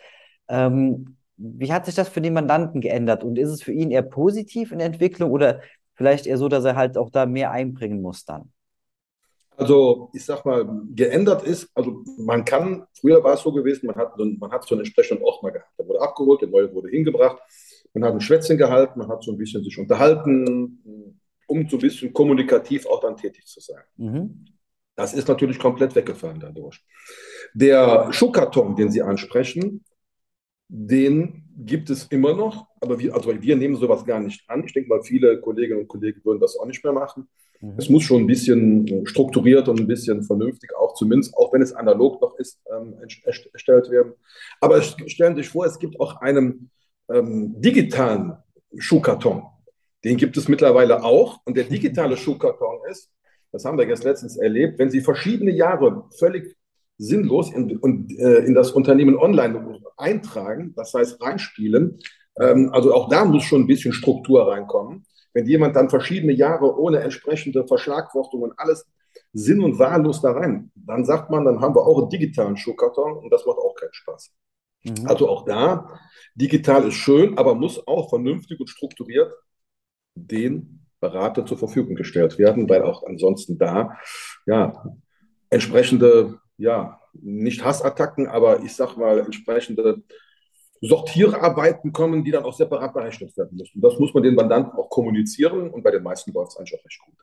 Ähm, 0.49 1.18
wie 1.39 1.73
hat 1.73 1.87
sich 1.87 1.95
das 1.95 2.09
für 2.09 2.21
den 2.21 2.35
Mandanten 2.35 2.81
geändert 2.81 3.25
und 3.25 3.39
ist 3.39 3.51
es 3.51 3.63
für 3.63 3.73
ihn 3.73 3.91
eher 3.91 4.03
positiv 4.03 4.73
in 4.73 4.79
der 4.79 4.89
Entwicklung 4.89 5.31
oder 5.31 5.61
vielleicht 5.95 6.27
eher 6.27 6.37
so, 6.37 6.49
dass 6.49 6.65
er 6.65 6.77
halt 6.77 6.99
auch 6.99 7.11
da 7.11 7.27
mehr 7.27 7.51
einbringen 7.53 8.03
muss 8.03 8.25
dann? 8.25 8.53
Also 9.57 10.11
ich 10.13 10.25
sag 10.25 10.45
mal, 10.45 10.69
geändert 10.95 11.43
ist, 11.43 11.69
also 11.75 12.05
man 12.17 12.45
kann, 12.45 12.87
früher 13.01 13.23
war 13.25 13.35
es 13.35 13.41
so 13.41 13.53
gewesen, 13.53 13.87
man 13.87 13.97
hat, 13.97 14.17
man 14.17 14.51
hat 14.53 14.65
so 14.65 14.75
einen 14.75 14.81
entsprechenden 14.81 15.25
mal 15.43 15.51
gehabt. 15.51 15.73
Der 15.79 15.89
wurde 15.89 16.01
abgeholt, 16.01 16.41
der 16.43 16.49
neue 16.49 16.73
wurde 16.73 16.91
hingebracht, 16.91 17.39
man 17.93 18.05
hat 18.05 18.13
ein 18.13 18.21
Schwätzchen 18.21 18.57
gehalten, 18.57 18.99
man 18.99 19.09
hat 19.09 19.25
so 19.25 19.33
ein 19.33 19.39
bisschen 19.39 19.65
sich 19.65 19.77
unterhalten, 19.79 21.19
um 21.49 21.69
so 21.69 21.77
ein 21.77 21.81
bisschen 21.81 22.13
kommunikativ 22.13 22.87
auch 22.87 23.01
dann 23.01 23.17
tätig 23.17 23.47
zu 23.47 23.61
sein. 23.61 23.83
Mhm. 23.97 24.45
Das 24.95 25.15
ist 25.15 25.29
natürlich 25.29 25.59
komplett 25.59 25.95
weggefallen 25.95 26.41
dadurch. 26.41 26.85
Der 27.55 28.13
Schuhkarton, 28.13 28.77
den 28.77 28.91
Sie 28.91 29.03
ansprechen, 29.03 29.85
den 30.69 31.45
gibt 31.57 31.91
es 31.91 32.05
immer 32.05 32.35
noch, 32.35 32.69
aber 32.81 32.99
wir, 32.99 33.15
also 33.15 33.31
wir 33.41 33.57
nehmen 33.57 33.77
sowas 33.77 34.05
gar 34.05 34.21
nicht 34.21 34.49
an. 34.49 34.65
Ich 34.65 34.73
denke 34.73 34.89
mal, 34.89 35.03
viele 35.03 35.41
Kolleginnen 35.41 35.81
und 35.81 35.89
Kollegen 35.89 36.21
würden 36.25 36.41
das 36.41 36.57
auch 36.57 36.67
nicht 36.67 36.85
mehr 36.85 36.93
machen. 36.93 37.27
Mhm. 37.61 37.75
Es 37.77 37.89
muss 37.89 38.05
schon 38.05 38.23
ein 38.23 38.27
bisschen 38.27 39.07
strukturiert 39.07 39.69
und 39.69 39.81
ein 39.81 39.87
bisschen 39.87 40.23
vernünftig, 40.23 40.77
auch 40.77 40.95
zumindest, 40.95 41.35
auch 41.37 41.53
wenn 41.53 41.63
es 41.63 41.73
analog 41.73 42.21
noch 42.21 42.39
ist, 42.39 42.61
ähm, 42.71 42.95
erstellt 43.25 43.91
werden. 43.91 44.13
Aber 44.61 44.81
stellen 44.83 45.35
Sie 45.35 45.43
sich 45.43 45.51
vor, 45.51 45.67
es 45.67 45.79
gibt 45.79 45.99
auch 45.99 46.21
einen 46.21 46.71
ähm, 47.11 47.61
digitalen 47.61 48.37
Schuhkarton. 48.77 49.43
Den 50.05 50.17
gibt 50.17 50.37
es 50.37 50.49
mittlerweile 50.49 51.03
auch. 51.03 51.41
Und 51.45 51.57
der 51.57 51.65
digitale 51.77 52.17
Schuhkarton 52.17 52.81
ist, 52.91 53.11
das 53.51 53.65
haben 53.65 53.79
wir 53.79 53.89
jetzt 53.89 54.05
letztens 54.05 54.37
erlebt, 54.37 54.79
wenn 54.79 54.91
Sie 54.91 55.01
verschiedene 55.01 55.51
Jahre 55.51 56.05
völlig 56.19 56.58
sinnlos 56.99 57.53
in, 57.53 57.71
in, 57.71 58.19
äh, 58.19 58.45
in 58.45 58.55
das 58.55 58.73
Unternehmen 58.73 59.17
online 59.17 59.81
eintragen, 59.97 60.75
das 60.77 60.93
heißt 60.93 61.23
reinspielen. 61.23 61.99
Ähm, 62.39 62.71
also 62.73 62.93
auch 62.93 63.09
da 63.09 63.25
muss 63.25 63.45
schon 63.45 63.63
ein 63.63 63.67
bisschen 63.67 63.93
Struktur 63.93 64.51
reinkommen. 64.51 65.07
Wenn 65.33 65.47
jemand 65.47 65.77
dann 65.77 65.89
verschiedene 65.89 66.33
Jahre 66.33 66.77
ohne 66.79 66.99
entsprechende 67.01 67.67
Verschlagwortungen 67.67 68.53
alles 68.57 68.87
sinn- 69.33 69.63
und 69.63 69.79
wahllos 69.79 70.21
da 70.21 70.33
rein, 70.33 70.73
dann 70.75 71.05
sagt 71.05 71.31
man, 71.31 71.45
dann 71.45 71.61
haben 71.61 71.75
wir 71.75 71.87
auch 71.87 71.99
einen 71.99 72.11
digitalen 72.11 72.57
Schuhkarton 72.57 73.19
und 73.19 73.31
das 73.33 73.47
macht 73.47 73.59
auch 73.59 73.75
keinen 73.75 73.93
Spaß. 73.93 74.33
Mhm. 74.85 75.07
Also 75.07 75.29
auch 75.29 75.45
da, 75.45 76.01
digital 76.35 76.89
ist 76.89 76.95
schön, 76.95 77.39
aber 77.39 77.55
muss 77.55 77.87
auch 77.87 78.09
vernünftig 78.09 78.59
und 78.59 78.69
strukturiert 78.69 79.33
den 80.15 80.87
Berater 81.01 81.47
zur 81.47 81.59
Verfügung 81.59 81.95
gestellt 81.95 82.39
werden, 82.39 82.69
weil 82.69 82.83
auch 82.83 83.05
ansonsten 83.05 83.59
da 83.59 83.97
ja 84.47 84.85
entsprechende 85.51 86.41
ja, 86.59 87.01
nicht 87.15 87.65
Hassattacken, 87.65 88.27
aber 88.27 88.63
ich 88.63 88.75
sag 88.75 88.97
mal, 88.97 89.21
entsprechende 89.21 90.03
Sortierarbeiten 90.81 91.93
kommen, 91.93 92.25
die 92.25 92.31
dann 92.31 92.45
auch 92.45 92.53
separat 92.53 92.93
berechnet 92.93 93.37
werden 93.37 93.57
müssen. 93.57 93.81
Das 93.81 93.99
muss 93.99 94.13
man 94.15 94.23
den 94.23 94.35
Mandanten 94.35 94.79
auch 94.79 94.91
kommunizieren 94.91 95.71
und 95.71 95.83
bei 95.83 95.91
den 95.91 96.03
meisten 96.03 96.33
läuft 96.33 96.53
es 96.53 96.59
eigentlich 96.59 96.79
auch 96.79 96.85
recht 96.85 97.01
gut. 97.05 97.15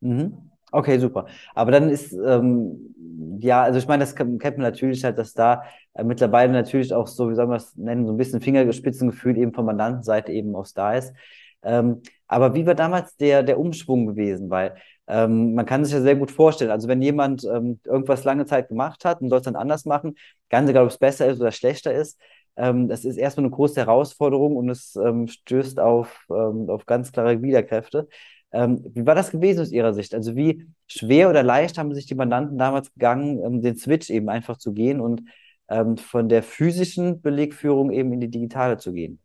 Mhm. 0.00 0.50
Okay, 0.72 0.98
super. 0.98 1.26
Aber 1.54 1.70
dann 1.70 1.88
ist, 1.88 2.12
ähm, 2.12 2.94
ja, 3.40 3.62
also 3.62 3.78
ich 3.78 3.86
meine, 3.86 4.00
das 4.00 4.16
kennt 4.16 4.42
man 4.42 4.58
natürlich 4.58 5.04
halt, 5.04 5.16
dass 5.16 5.32
da 5.32 5.62
äh, 5.94 6.02
mittlerweile 6.02 6.52
natürlich 6.52 6.92
auch 6.92 7.06
so, 7.06 7.30
wie 7.30 7.34
soll 7.34 7.46
man 7.46 7.58
das 7.58 7.76
nennen, 7.76 8.06
so 8.06 8.12
ein 8.12 8.16
bisschen 8.16 8.40
Fingerspitzengefühl 8.40 9.38
eben 9.38 9.54
von 9.54 9.64
Mandantenseite 9.64 10.32
eben 10.32 10.54
aus 10.56 10.74
da 10.74 10.94
ist. 10.94 11.14
Ähm, 11.62 12.02
aber 12.26 12.54
wie 12.54 12.66
war 12.66 12.74
damals 12.74 13.16
der, 13.16 13.42
der 13.44 13.58
Umschwung 13.60 14.06
gewesen? 14.06 14.50
Weil 14.50 14.76
ähm, 15.08 15.54
man 15.54 15.66
kann 15.66 15.84
sich 15.84 15.94
ja 15.94 16.00
sehr 16.00 16.16
gut 16.16 16.30
vorstellen, 16.30 16.70
also 16.70 16.88
wenn 16.88 17.02
jemand 17.02 17.44
ähm, 17.44 17.80
irgendwas 17.84 18.24
lange 18.24 18.46
Zeit 18.46 18.68
gemacht 18.68 19.04
hat 19.04 19.20
und 19.20 19.28
soll 19.28 19.38
es 19.38 19.44
dann 19.44 19.56
anders 19.56 19.84
machen, 19.84 20.16
ganz 20.50 20.68
egal, 20.68 20.84
ob 20.84 20.90
es 20.90 20.98
besser 20.98 21.26
ist 21.28 21.40
oder 21.40 21.52
schlechter 21.52 21.92
ist, 21.92 22.18
ähm, 22.56 22.88
das 22.88 23.04
ist 23.04 23.16
erstmal 23.16 23.46
eine 23.46 23.54
große 23.54 23.80
Herausforderung 23.80 24.56
und 24.56 24.70
es 24.70 24.96
ähm, 24.96 25.28
stößt 25.28 25.78
auf, 25.78 26.26
ähm, 26.30 26.68
auf 26.70 26.86
ganz 26.86 27.12
klare 27.12 27.42
Widerkräfte. 27.42 28.08
Ähm, 28.52 28.82
wie 28.94 29.06
war 29.06 29.14
das 29.14 29.30
gewesen 29.30 29.60
aus 29.60 29.72
Ihrer 29.72 29.92
Sicht? 29.92 30.14
Also 30.14 30.34
wie 30.36 30.66
schwer 30.86 31.28
oder 31.30 31.42
leicht 31.42 31.78
haben 31.78 31.94
sich 31.94 32.06
die 32.06 32.14
Mandanten 32.14 32.58
damals 32.58 32.92
gegangen, 32.92 33.60
den 33.60 33.76
Switch 33.76 34.08
eben 34.10 34.28
einfach 34.28 34.56
zu 34.56 34.72
gehen 34.72 35.00
und 35.00 35.22
von 35.98 36.28
der 36.28 36.44
physischen 36.44 37.20
Belegführung 37.22 37.90
eben 37.90 38.12
in 38.12 38.20
die 38.20 38.30
digitale 38.30 38.78
zu 38.78 38.92
gehen? 38.92 39.18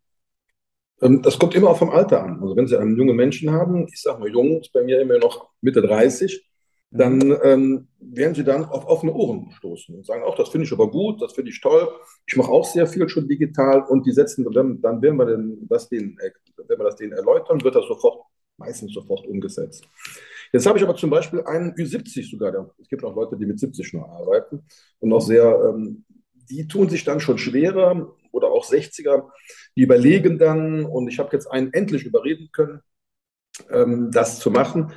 Ähm, 1.02 1.20
das 1.20 1.38
kommt 1.38 1.54
immer 1.54 1.70
auch 1.70 1.78
vom 1.78 1.90
Alter 1.90 2.22
an. 2.22 2.40
Also 2.40 2.56
wenn 2.56 2.66
Sie 2.66 2.78
einen 2.78 2.96
jungen 2.96 3.16
Menschen 3.16 3.50
haben, 3.50 3.86
ich 3.88 4.00
sage 4.00 4.20
mal 4.20 4.30
jung, 4.30 4.60
ist 4.60 4.72
bei 4.72 4.82
mir 4.82 5.00
immer 5.00 5.18
noch 5.18 5.50
Mitte 5.60 5.82
30, 5.82 6.48
dann 6.90 7.20
ähm, 7.42 7.88
werden 8.00 8.34
Sie 8.34 8.44
dann 8.44 8.64
auf 8.64 8.86
offene 8.86 9.12
Ohren 9.12 9.50
stoßen 9.52 9.94
und 9.94 10.06
sagen, 10.06 10.22
auch 10.24 10.36
das 10.36 10.50
finde 10.50 10.66
ich 10.66 10.72
aber 10.72 10.90
gut, 10.90 11.20
das 11.20 11.32
finde 11.32 11.50
ich 11.50 11.60
toll. 11.60 11.88
Ich 12.26 12.36
mache 12.36 12.50
auch 12.50 12.64
sehr 12.64 12.86
viel 12.86 13.08
schon 13.08 13.28
digital 13.28 13.82
und 13.88 14.06
die 14.06 14.12
setzen, 14.12 14.46
dann, 14.52 14.80
dann 14.80 15.02
werden 15.02 15.16
wir 15.16 15.26
den, 15.26 15.66
das 15.68 15.88
denen, 15.88 16.16
wenn 16.18 16.78
wir 16.78 16.84
das 16.84 16.96
denen 16.96 17.12
erläutern, 17.12 17.62
wird 17.64 17.74
das 17.74 17.86
sofort, 17.86 18.26
meistens 18.58 18.92
sofort 18.92 19.26
umgesetzt. 19.26 19.84
Jetzt 20.52 20.66
habe 20.66 20.76
ich 20.76 20.84
aber 20.84 20.94
zum 20.94 21.08
Beispiel 21.08 21.40
einen 21.44 21.72
Ü70 21.72 22.30
sogar. 22.30 22.70
Es 22.78 22.88
gibt 22.88 23.02
auch 23.04 23.16
Leute, 23.16 23.38
die 23.38 23.46
mit 23.46 23.58
70 23.58 23.94
noch 23.94 24.06
arbeiten 24.10 24.62
und 25.00 25.12
auch 25.14 25.22
sehr 25.22 25.72
ähm, 25.74 26.04
die 26.50 26.68
tun 26.68 26.88
sich 26.88 27.04
dann 27.04 27.20
schon 27.20 27.38
schwerer 27.38 28.14
oder 28.30 28.48
auch 28.48 28.64
60er, 28.64 29.30
die 29.76 29.82
überlegen 29.82 30.38
dann, 30.38 30.84
und 30.84 31.08
ich 31.08 31.18
habe 31.18 31.30
jetzt 31.32 31.46
einen 31.46 31.72
endlich 31.72 32.04
überreden 32.04 32.50
können, 32.52 32.80
ähm, 33.70 34.10
das 34.12 34.38
zu 34.38 34.50
machen. 34.50 34.92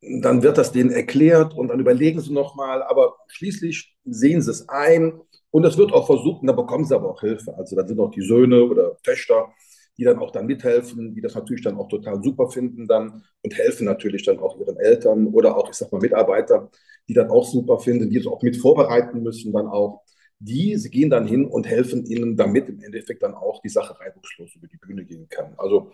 Dann 0.00 0.42
wird 0.42 0.58
das 0.58 0.72
denen 0.72 0.90
erklärt 0.90 1.54
und 1.54 1.68
dann 1.68 1.80
überlegen 1.80 2.20
sie 2.20 2.32
nochmal, 2.32 2.82
aber 2.82 3.16
schließlich 3.28 3.96
sehen 4.04 4.42
sie 4.42 4.50
es 4.50 4.68
ein 4.68 5.20
und 5.50 5.62
das 5.62 5.78
wird 5.78 5.92
auch 5.92 6.06
versucht 6.06 6.42
und 6.42 6.48
da 6.48 6.52
bekommen 6.52 6.84
sie 6.84 6.94
aber 6.94 7.10
auch 7.10 7.20
Hilfe. 7.20 7.54
Also 7.56 7.74
dann 7.76 7.88
sind 7.88 8.00
auch 8.00 8.10
die 8.10 8.22
Söhne 8.22 8.64
oder 8.64 8.96
Töchter, 9.02 9.48
die 9.96 10.04
dann 10.04 10.18
auch 10.18 10.30
dann 10.32 10.46
mithelfen, 10.46 11.14
die 11.14 11.20
das 11.22 11.34
natürlich 11.34 11.62
dann 11.62 11.76
auch 11.76 11.88
total 11.88 12.22
super 12.22 12.50
finden 12.50 12.86
dann 12.86 13.24
und 13.42 13.56
helfen 13.56 13.86
natürlich 13.86 14.24
dann 14.24 14.40
auch 14.40 14.58
ihren 14.58 14.76
Eltern 14.78 15.28
oder 15.28 15.56
auch, 15.56 15.70
ich 15.70 15.76
sag 15.76 15.90
mal, 15.92 16.00
Mitarbeiter, 16.00 16.70
die 17.08 17.14
dann 17.14 17.30
auch 17.30 17.46
super 17.46 17.78
finden, 17.78 18.10
die 18.10 18.18
es 18.18 18.26
auch 18.26 18.42
mit 18.42 18.56
vorbereiten 18.56 19.22
müssen 19.22 19.52
dann 19.52 19.68
auch. 19.68 20.02
Die 20.44 20.76
sie 20.76 20.90
gehen 20.90 21.08
dann 21.08 21.26
hin 21.26 21.46
und 21.46 21.66
helfen 21.66 22.04
ihnen, 22.04 22.36
damit 22.36 22.68
im 22.68 22.80
Endeffekt 22.82 23.22
dann 23.22 23.34
auch 23.34 23.62
die 23.62 23.68
Sache 23.70 23.98
reibungslos 23.98 24.54
über 24.56 24.66
die 24.66 24.76
Bühne 24.76 25.04
gehen 25.04 25.26
kann. 25.28 25.54
Also 25.56 25.92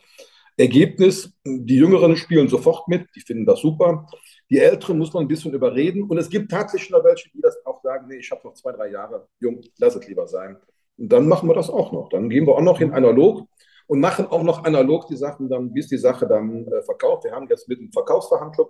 Ergebnis, 0.57 1.33
die 1.45 1.77
Jüngeren 1.77 2.17
spielen 2.17 2.49
sofort 2.49 2.89
mit, 2.89 3.07
die 3.15 3.21
finden 3.21 3.47
das 3.47 3.61
super. 3.61 4.07
Die 4.51 4.59
Älteren 4.59 4.99
muss 4.99 5.13
man 5.13 5.25
ein 5.25 5.29
bisschen 5.29 5.55
überreden. 5.55 6.03
Und 6.03 6.19
es 6.19 6.29
gibt 6.29 6.51
tatsächlich 6.51 6.91
noch 6.91 7.05
welche, 7.05 7.31
die 7.31 7.41
das 7.41 7.65
auch 7.65 7.81
sagen, 7.83 8.09
nee, 8.09 8.17
ich 8.17 8.31
habe 8.31 8.41
noch 8.45 8.55
zwei, 8.55 8.73
drei 8.73 8.91
Jahre, 8.91 9.29
jung, 9.39 9.61
lass 9.79 9.95
es 9.95 10.07
lieber 10.09 10.27
sein. 10.27 10.57
Und 10.99 11.13
dann 11.13 11.29
machen 11.29 11.49
wir 11.49 11.55
das 11.55 11.71
auch 11.71 11.93
noch. 11.93 12.09
Dann 12.09 12.29
gehen 12.29 12.47
wir 12.47 12.57
auch 12.57 12.63
noch 12.63 12.81
in 12.81 12.93
analog 12.93 13.47
und 13.87 14.01
machen 14.01 14.27
auch 14.27 14.43
noch 14.43 14.65
analog 14.65 15.07
die 15.09 15.17
Sachen 15.17 15.49
dann, 15.49 15.73
bis 15.73 15.89
die 15.89 15.97
Sache 15.97 16.27
dann 16.27 16.67
äh, 16.67 16.83
verkauft. 16.83 17.25
Wir 17.25 17.33
haben 17.33 17.47
jetzt 17.49 17.69
mit 17.69 17.79
einem 17.79 17.91
Verkaufsverhandlung. 17.91 18.69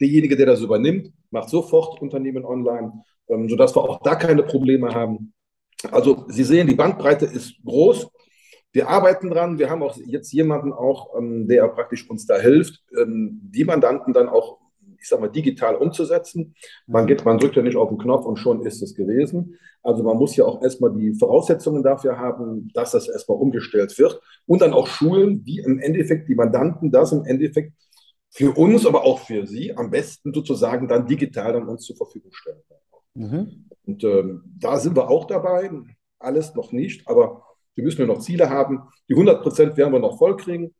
Derjenige, 0.00 0.36
der 0.36 0.46
das 0.46 0.60
übernimmt, 0.60 1.12
macht 1.30 1.48
sofort 1.48 2.00
Unternehmen 2.00 2.44
online, 2.44 2.92
ähm, 3.32 3.48
sodass 3.48 3.74
wir 3.74 3.82
auch 3.82 4.02
da 4.02 4.14
keine 4.14 4.42
Probleme 4.42 4.94
haben. 4.94 5.32
Also 5.90 6.24
Sie 6.28 6.44
sehen, 6.44 6.68
die 6.68 6.74
Bandbreite 6.74 7.26
ist 7.26 7.54
groß. 7.64 8.08
Wir 8.72 8.88
arbeiten 8.88 9.30
dran. 9.30 9.58
Wir 9.58 9.68
haben 9.68 9.82
auch 9.82 9.96
jetzt 9.96 10.32
jemanden 10.32 10.72
auch, 10.72 11.18
ähm, 11.18 11.48
der 11.48 11.66
praktisch 11.68 12.08
uns 12.08 12.26
da 12.26 12.38
hilft, 12.38 12.80
ähm, 12.96 13.40
die 13.42 13.64
Mandanten 13.64 14.12
dann 14.12 14.28
auch 14.28 14.62
ich 15.02 15.08
sag 15.08 15.20
mal, 15.20 15.28
digital 15.28 15.74
umzusetzen. 15.74 16.54
Man, 16.86 17.06
geht, 17.06 17.24
man 17.24 17.38
drückt 17.38 17.56
ja 17.56 17.62
nicht 17.62 17.76
auf 17.76 17.88
den 17.88 17.98
Knopf 17.98 18.24
und 18.24 18.38
schon 18.38 18.64
ist 18.64 18.82
es 18.82 18.94
gewesen. 18.94 19.58
Also 19.82 20.04
man 20.04 20.16
muss 20.16 20.36
ja 20.36 20.44
auch 20.44 20.62
erstmal 20.62 20.94
die 20.94 21.12
Voraussetzungen 21.14 21.82
dafür 21.82 22.18
haben, 22.18 22.70
dass 22.72 22.92
das 22.92 23.08
erstmal 23.08 23.38
umgestellt 23.38 23.98
wird 23.98 24.20
und 24.46 24.62
dann 24.62 24.72
auch 24.72 24.86
schulen, 24.86 25.44
wie 25.44 25.58
im 25.58 25.80
Endeffekt 25.80 26.28
die 26.28 26.36
Mandanten 26.36 26.92
das 26.92 27.10
im 27.10 27.24
Endeffekt 27.24 27.72
für 28.30 28.56
uns, 28.56 28.86
aber 28.86 29.04
auch 29.04 29.18
für 29.18 29.46
sie 29.46 29.76
am 29.76 29.90
besten 29.90 30.32
sozusagen 30.32 30.86
dann 30.86 31.06
digital 31.06 31.52
dann 31.52 31.68
uns 31.68 31.84
zur 31.84 31.96
Verfügung 31.96 32.30
stellen. 32.32 32.62
Mhm. 33.14 33.68
Und 33.84 34.04
ähm, 34.04 34.42
da 34.58 34.78
sind 34.78 34.96
wir 34.96 35.08
auch 35.08 35.26
dabei. 35.26 35.70
Alles 36.18 36.54
noch 36.54 36.72
nicht, 36.72 37.08
aber 37.08 37.44
wir 37.74 37.84
müssen 37.84 38.00
ja 38.00 38.06
noch 38.06 38.20
Ziele 38.20 38.48
haben. 38.48 38.82
Die 39.08 39.14
100 39.14 39.42
Prozent 39.42 39.76
werden 39.76 39.92
wir 39.92 40.00
noch 40.00 40.18
voll 40.18 40.36
kriegen 40.36 40.74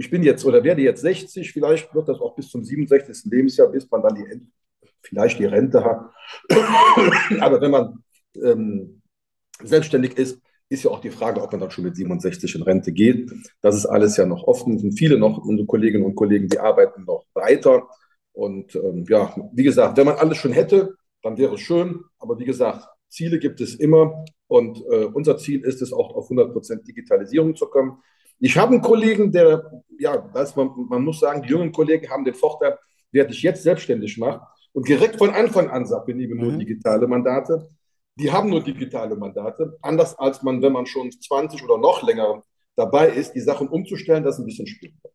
ich 0.00 0.10
bin 0.10 0.22
jetzt 0.22 0.44
oder 0.44 0.64
werde 0.64 0.82
jetzt 0.82 1.02
60, 1.02 1.52
vielleicht 1.52 1.94
wird 1.94 2.08
das 2.08 2.20
auch 2.20 2.34
bis 2.34 2.48
zum 2.48 2.64
67. 2.64 3.30
Lebensjahr, 3.30 3.68
bis 3.68 3.90
man 3.90 4.02
dann 4.02 4.14
die, 4.14 4.24
vielleicht 5.02 5.38
die 5.38 5.44
Rente 5.44 5.84
hat. 5.84 6.10
Aber 7.40 7.60
wenn 7.60 7.70
man 7.70 8.02
ähm, 8.42 9.02
selbstständig 9.62 10.16
ist, 10.16 10.40
ist 10.70 10.84
ja 10.84 10.90
auch 10.90 11.00
die 11.00 11.10
Frage, 11.10 11.42
ob 11.42 11.50
man 11.52 11.60
dann 11.60 11.70
schon 11.70 11.84
mit 11.84 11.96
67 11.96 12.54
in 12.54 12.62
Rente 12.62 12.92
geht. 12.92 13.30
Das 13.60 13.76
ist 13.76 13.86
alles 13.86 14.16
ja 14.16 14.24
noch 14.24 14.44
offen. 14.44 14.76
Es 14.76 14.82
sind 14.82 14.96
viele 14.96 15.18
noch, 15.18 15.36
unsere 15.38 15.66
Kolleginnen 15.66 16.04
und 16.04 16.14
Kollegen, 16.14 16.48
die 16.48 16.60
arbeiten 16.60 17.04
noch 17.04 17.26
weiter. 17.34 17.88
Und 18.32 18.74
ähm, 18.76 19.04
ja, 19.08 19.34
wie 19.52 19.64
gesagt, 19.64 19.98
wenn 19.98 20.06
man 20.06 20.16
alles 20.16 20.38
schon 20.38 20.52
hätte, 20.52 20.94
dann 21.22 21.36
wäre 21.36 21.54
es 21.54 21.60
schön. 21.60 22.04
Aber 22.18 22.38
wie 22.38 22.44
gesagt, 22.44 22.86
Ziele 23.08 23.38
gibt 23.38 23.60
es 23.60 23.74
immer. 23.74 24.24
Und 24.46 24.82
äh, 24.90 25.04
unser 25.04 25.38
Ziel 25.38 25.60
ist 25.64 25.82
es 25.82 25.92
auch 25.92 26.14
auf 26.14 26.28
100% 26.30 26.84
Digitalisierung 26.84 27.54
zu 27.54 27.66
kommen. 27.66 28.02
Ich 28.38 28.56
habe 28.56 28.72
einen 28.72 28.82
Kollegen, 28.82 29.30
der, 29.30 29.70
ja, 29.98 30.32
weiß 30.32 30.56
man, 30.56 30.70
man 30.88 31.04
muss 31.04 31.20
sagen, 31.20 31.42
die 31.42 31.50
jungen 31.50 31.72
Kollegen 31.72 32.08
haben 32.10 32.24
den 32.24 32.34
Vorteil, 32.34 32.78
wer 33.12 33.24
dich 33.26 33.42
jetzt 33.42 33.62
selbstständig 33.62 34.16
macht 34.18 34.40
und 34.72 34.88
direkt 34.88 35.16
von 35.18 35.30
Anfang 35.30 35.68
an 35.68 35.84
sagt, 35.84 36.08
wir 36.08 36.14
nehmen 36.14 36.38
nur 36.38 36.52
mhm. 36.52 36.58
digitale 36.58 37.06
Mandate. 37.06 37.68
Die 38.16 38.30
haben 38.30 38.50
nur 38.50 38.62
digitale 38.62 39.14
Mandate. 39.16 39.76
Anders 39.82 40.18
als 40.18 40.42
man, 40.42 40.62
wenn 40.62 40.72
man 40.72 40.86
schon 40.86 41.10
20 41.10 41.62
oder 41.64 41.78
noch 41.78 42.02
länger 42.02 42.42
dabei 42.76 43.10
ist, 43.10 43.32
die 43.32 43.40
Sachen 43.40 43.68
umzustellen, 43.68 44.24
das 44.24 44.36
ist 44.36 44.40
ein 44.40 44.46
bisschen 44.46 44.66
schwieriger. 44.66 45.10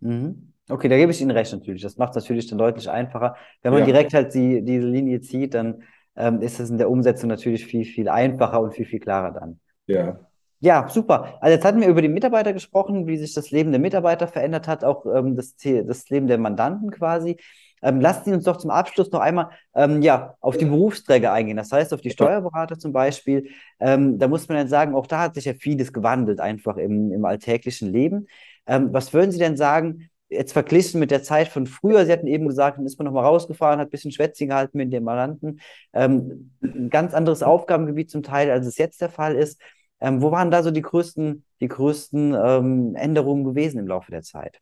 Mhm. 0.00 0.52
Okay, 0.68 0.88
da 0.88 0.96
gebe 0.96 1.12
ich 1.12 1.20
Ihnen 1.20 1.30
recht 1.30 1.52
natürlich. 1.52 1.82
Das 1.82 1.96
macht 1.96 2.10
es 2.10 2.24
natürlich 2.24 2.48
dann 2.48 2.58
deutlich 2.58 2.90
einfacher. 2.90 3.36
Wenn 3.62 3.72
man 3.72 3.80
ja. 3.80 3.86
direkt 3.86 4.14
halt 4.14 4.34
die, 4.34 4.62
diese 4.62 4.86
Linie 4.86 5.20
zieht, 5.20 5.54
dann 5.54 5.82
ähm, 6.16 6.40
ist 6.40 6.58
es 6.58 6.70
in 6.70 6.78
der 6.78 6.90
Umsetzung 6.90 7.28
natürlich 7.28 7.66
viel, 7.66 7.84
viel 7.84 8.08
einfacher 8.08 8.60
und 8.60 8.74
viel, 8.74 8.86
viel 8.86 9.00
klarer 9.00 9.32
dann. 9.32 9.60
Ja. 9.86 10.18
Ja, 10.60 10.88
super. 10.88 11.36
Also 11.40 11.54
jetzt 11.54 11.64
hatten 11.64 11.80
wir 11.80 11.88
über 11.88 12.00
die 12.00 12.08
Mitarbeiter 12.08 12.52
gesprochen, 12.52 13.06
wie 13.06 13.18
sich 13.18 13.34
das 13.34 13.50
Leben 13.50 13.72
der 13.72 13.80
Mitarbeiter 13.80 14.26
verändert 14.26 14.66
hat, 14.66 14.84
auch 14.84 15.04
ähm, 15.06 15.36
das, 15.36 15.54
das 15.56 16.08
Leben 16.08 16.26
der 16.26 16.38
Mandanten 16.38 16.90
quasi. 16.90 17.36
Ähm, 17.82 18.00
lassen 18.00 18.24
Sie 18.24 18.32
uns 18.32 18.44
doch 18.44 18.56
zum 18.56 18.70
Abschluss 18.70 19.12
noch 19.12 19.20
einmal 19.20 19.50
ähm, 19.74 20.00
ja, 20.00 20.34
auf 20.40 20.56
die 20.56 20.64
Berufsträger 20.64 21.30
eingehen, 21.32 21.58
das 21.58 21.70
heißt 21.70 21.92
auf 21.92 22.00
die 22.00 22.10
Steuerberater 22.10 22.78
zum 22.78 22.92
Beispiel. 22.92 23.50
Ähm, 23.78 24.18
da 24.18 24.28
muss 24.28 24.48
man 24.48 24.56
dann 24.56 24.68
sagen, 24.68 24.94
auch 24.94 25.06
da 25.06 25.20
hat 25.20 25.34
sich 25.34 25.44
ja 25.44 25.52
vieles 25.52 25.92
gewandelt, 25.92 26.40
einfach 26.40 26.78
im, 26.78 27.12
im 27.12 27.24
alltäglichen 27.26 27.92
Leben. 27.92 28.26
Ähm, 28.66 28.88
was 28.92 29.12
würden 29.12 29.30
Sie 29.30 29.38
denn 29.38 29.58
sagen, 29.58 30.08
jetzt 30.28 30.52
verglichen 30.52 31.00
mit 31.00 31.10
der 31.10 31.22
Zeit 31.22 31.48
von 31.48 31.66
früher? 31.66 32.04
Sie 32.04 32.12
hatten 32.12 32.26
eben 32.26 32.48
gesagt, 32.48 32.78
dann 32.78 32.86
ist 32.86 32.98
man 32.98 33.06
nochmal 33.06 33.24
rausgefahren, 33.24 33.80
hat 33.80 33.88
ein 33.88 33.90
bisschen 33.90 34.12
Schwätzchen 34.12 34.48
gehalten 34.48 34.78
mit 34.78 34.92
den 34.92 35.04
Mandanten. 35.04 35.60
Ähm, 35.92 36.52
ein 36.62 36.90
ganz 36.90 37.14
anderes 37.14 37.42
Aufgabengebiet 37.42 38.10
zum 38.10 38.22
Teil, 38.22 38.50
als 38.50 38.66
es 38.66 38.78
jetzt 38.78 39.00
der 39.00 39.10
Fall 39.10 39.36
ist. 39.36 39.60
Ähm, 40.00 40.20
wo 40.20 40.30
waren 40.30 40.50
da 40.50 40.62
so 40.62 40.70
die 40.70 40.82
größten, 40.82 41.44
die 41.60 41.68
größten 41.68 42.34
ähm, 42.34 42.94
Änderungen 42.96 43.44
gewesen 43.44 43.78
im 43.78 43.86
Laufe 43.86 44.10
der 44.10 44.22
Zeit? 44.22 44.60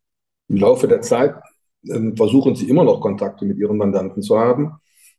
Im 0.48 0.56
Laufe 0.56 0.86
der 0.86 1.00
Zeit 1.00 1.34
ähm, 1.90 2.16
versuchen 2.16 2.54
Sie 2.54 2.68
immer 2.68 2.84
noch 2.84 3.00
Kontakte 3.00 3.44
mit 3.44 3.58
Ihren 3.58 3.76
Mandanten 3.76 4.22
zu 4.22 4.38
haben. 4.38 4.76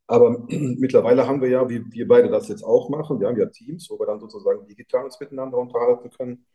Aber 0.08 0.46
mittlerweile 0.50 1.28
haben 1.28 1.42
wir 1.42 1.50
ja, 1.50 1.68
wie 1.70 1.84
wir 1.92 2.08
beide 2.08 2.30
das 2.30 2.48
jetzt 2.48 2.64
auch 2.64 2.90
machen, 2.90 3.20
wir 3.20 3.28
haben 3.28 3.38
ja 3.38 3.48
Teams, 3.48 3.90
wo 3.90 4.00
wir 4.00 4.06
dann 4.06 4.20
sozusagen 4.20 4.66
digital 4.68 5.06
uns 5.06 5.20
miteinander 5.20 5.58
unterhalten 5.58 6.10
können. 6.12 6.46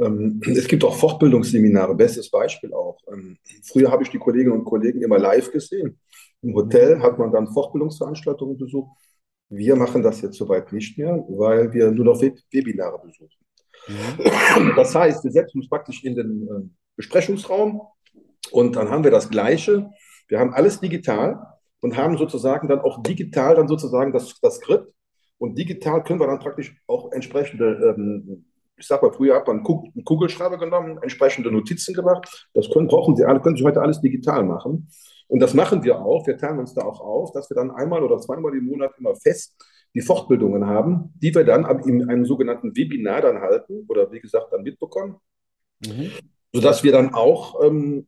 Ähm, 0.00 0.40
es 0.46 0.68
gibt 0.68 0.84
auch 0.84 0.96
Fortbildungsseminare, 0.96 1.94
bestes 1.94 2.30
Beispiel 2.30 2.72
auch. 2.72 2.98
Ähm, 3.12 3.38
früher 3.64 3.90
habe 3.90 4.02
ich 4.02 4.10
die 4.10 4.18
Kolleginnen 4.18 4.52
und 4.52 4.64
Kollegen 4.64 5.02
immer 5.02 5.18
live 5.18 5.50
gesehen. 5.50 5.98
Im 6.42 6.54
Hotel 6.54 7.00
hat 7.00 7.18
man 7.18 7.32
dann 7.32 7.48
Fortbildungsveranstaltungen 7.48 8.56
besucht. 8.56 8.90
Wir 9.50 9.76
machen 9.76 10.02
das 10.02 10.20
jetzt 10.20 10.36
soweit 10.36 10.72
nicht 10.72 10.98
mehr, 10.98 11.24
weil 11.28 11.72
wir 11.72 11.90
nur 11.90 12.04
noch 12.04 12.20
Webinare 12.20 13.00
besuchen. 13.04 13.30
Mhm. 13.88 14.72
Das 14.76 14.94
heißt, 14.94 15.24
wir 15.24 15.30
setzen 15.30 15.58
uns 15.58 15.68
praktisch 15.68 16.04
in 16.04 16.14
den 16.14 16.42
äh, 16.42 16.68
Besprechungsraum 16.96 17.80
und 18.50 18.76
dann 18.76 18.90
haben 18.90 19.04
wir 19.04 19.10
das 19.10 19.30
Gleiche. 19.30 19.90
Wir 20.28 20.38
haben 20.38 20.52
alles 20.52 20.80
digital 20.80 21.38
und 21.80 21.96
haben 21.96 22.18
sozusagen 22.18 22.68
dann 22.68 22.80
auch 22.80 23.02
digital 23.02 23.54
dann 23.54 23.68
sozusagen 23.68 24.12
das, 24.12 24.38
das 24.40 24.56
Skript. 24.56 24.92
Und 25.38 25.56
digital 25.56 26.02
können 26.02 26.20
wir 26.20 26.26
dann 26.26 26.40
praktisch 26.40 26.76
auch 26.86 27.12
entsprechende, 27.12 27.94
ähm, 27.96 28.44
ich 28.78 28.86
sag 28.86 29.02
mal, 29.02 29.12
früher 29.12 29.34
hat 29.36 29.46
man 29.46 29.64
einen 29.64 30.04
Kugelschreiber 30.04 30.58
genommen, 30.58 30.98
entsprechende 31.02 31.50
Notizen 31.50 31.94
gemacht. 31.94 32.48
Das 32.54 32.70
können, 32.70 32.88
brauchen 32.88 33.16
Sie 33.16 33.24
alle, 33.24 33.40
können 33.40 33.56
Sie 33.56 33.64
heute 33.64 33.80
alles 33.80 34.00
digital 34.00 34.44
machen. 34.44 34.88
Und 35.26 35.40
das 35.40 35.52
machen 35.52 35.84
wir 35.84 36.00
auch. 36.00 36.26
Wir 36.26 36.38
teilen 36.38 36.58
uns 36.58 36.74
da 36.74 36.82
auch 36.82 37.00
auf, 37.00 37.32
dass 37.32 37.50
wir 37.50 37.54
dann 37.54 37.70
einmal 37.70 38.02
oder 38.02 38.18
zweimal 38.18 38.54
im 38.56 38.66
Monat 38.66 38.92
immer 38.98 39.14
fest 39.14 39.54
die 39.94 40.00
Fortbildungen 40.00 40.66
haben, 40.66 41.12
die 41.16 41.34
wir 41.34 41.44
dann 41.44 41.64
in 41.86 42.08
einem 42.08 42.24
sogenannten 42.24 42.76
Webinar 42.76 43.22
dann 43.22 43.40
halten 43.40 43.84
oder 43.88 44.10
wie 44.12 44.20
gesagt 44.20 44.52
dann 44.52 44.62
mitbekommen. 44.62 45.16
Mhm. 45.84 46.12
Sodass 46.52 46.82
wir 46.82 46.92
dann 46.92 47.14
auch, 47.14 47.62
ähm, 47.62 48.06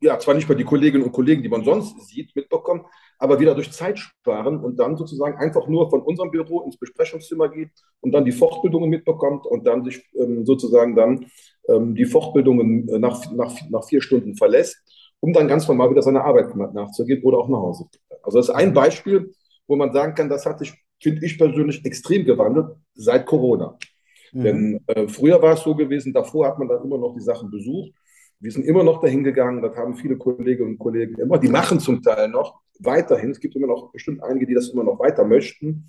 ja, 0.00 0.18
zwar 0.18 0.34
nicht 0.34 0.48
mehr 0.48 0.56
die 0.56 0.64
Kolleginnen 0.64 1.04
und 1.04 1.12
Kollegen, 1.12 1.42
die 1.42 1.48
man 1.48 1.64
sonst 1.64 2.08
sieht, 2.08 2.34
mitbekommen, 2.34 2.86
aber 3.24 3.40
wieder 3.40 3.54
durch 3.54 3.72
Zeit 3.72 3.98
sparen 3.98 4.60
und 4.60 4.78
dann 4.78 4.96
sozusagen 4.96 5.36
einfach 5.38 5.66
nur 5.66 5.90
von 5.90 6.02
unserem 6.02 6.30
Büro 6.30 6.60
ins 6.62 6.76
Besprechungszimmer 6.76 7.48
geht 7.48 7.70
und 8.00 8.12
dann 8.12 8.24
die 8.24 8.32
Fortbildungen 8.32 8.90
mitbekommt 8.90 9.46
und 9.46 9.66
dann 9.66 9.84
sich 9.84 10.02
ähm, 10.14 10.44
sozusagen 10.46 10.94
dann 10.94 11.26
ähm, 11.68 11.94
die 11.94 12.04
Fortbildungen 12.04 12.88
äh, 12.88 12.98
nach, 12.98 13.30
nach, 13.32 13.54
nach 13.70 13.84
vier 13.84 14.00
Stunden 14.00 14.36
verlässt 14.36 14.76
um 15.24 15.32
dann 15.32 15.48
ganz 15.48 15.66
normal 15.66 15.90
wieder 15.90 16.02
seiner 16.02 16.22
Arbeit 16.22 16.54
nachzugehen 16.54 17.22
oder 17.22 17.38
auch 17.38 17.48
nach 17.48 17.58
Hause. 17.58 17.86
Also 18.22 18.38
das 18.38 18.50
ist 18.50 18.54
ein 18.54 18.74
Beispiel, 18.74 19.32
wo 19.66 19.74
man 19.74 19.90
sagen 19.90 20.14
kann, 20.14 20.28
das 20.28 20.44
hat 20.44 20.58
sich, 20.58 20.74
finde 21.02 21.24
ich 21.24 21.38
persönlich, 21.38 21.82
extrem 21.86 22.26
gewandelt 22.26 22.76
seit 22.92 23.24
Corona. 23.24 23.78
Mhm. 24.32 24.42
Denn 24.42 24.80
äh, 24.86 25.08
früher 25.08 25.40
war 25.40 25.54
es 25.54 25.62
so 25.62 25.74
gewesen, 25.74 26.12
davor 26.12 26.48
hat 26.48 26.58
man 26.58 26.68
dann 26.68 26.84
immer 26.84 26.98
noch 26.98 27.14
die 27.14 27.22
Sachen 27.22 27.50
besucht. 27.50 27.92
Wir 28.38 28.52
sind 28.52 28.66
immer 28.66 28.84
noch 28.84 29.00
dahin 29.00 29.24
gegangen, 29.24 29.62
das 29.62 29.74
haben 29.74 29.96
viele 29.96 30.18
Kolleginnen 30.18 30.72
und 30.72 30.78
Kollegen 30.78 31.18
immer, 31.18 31.38
die 31.38 31.48
machen 31.48 31.80
zum 31.80 32.02
Teil 32.02 32.28
noch 32.28 32.60
weiterhin. 32.80 33.30
Es 33.30 33.40
gibt 33.40 33.56
immer 33.56 33.66
noch 33.66 33.92
bestimmt 33.92 34.22
einige, 34.22 34.46
die 34.46 34.54
das 34.54 34.70
immer 34.70 34.84
noch 34.84 34.98
weiter 34.98 35.24
möchten, 35.24 35.88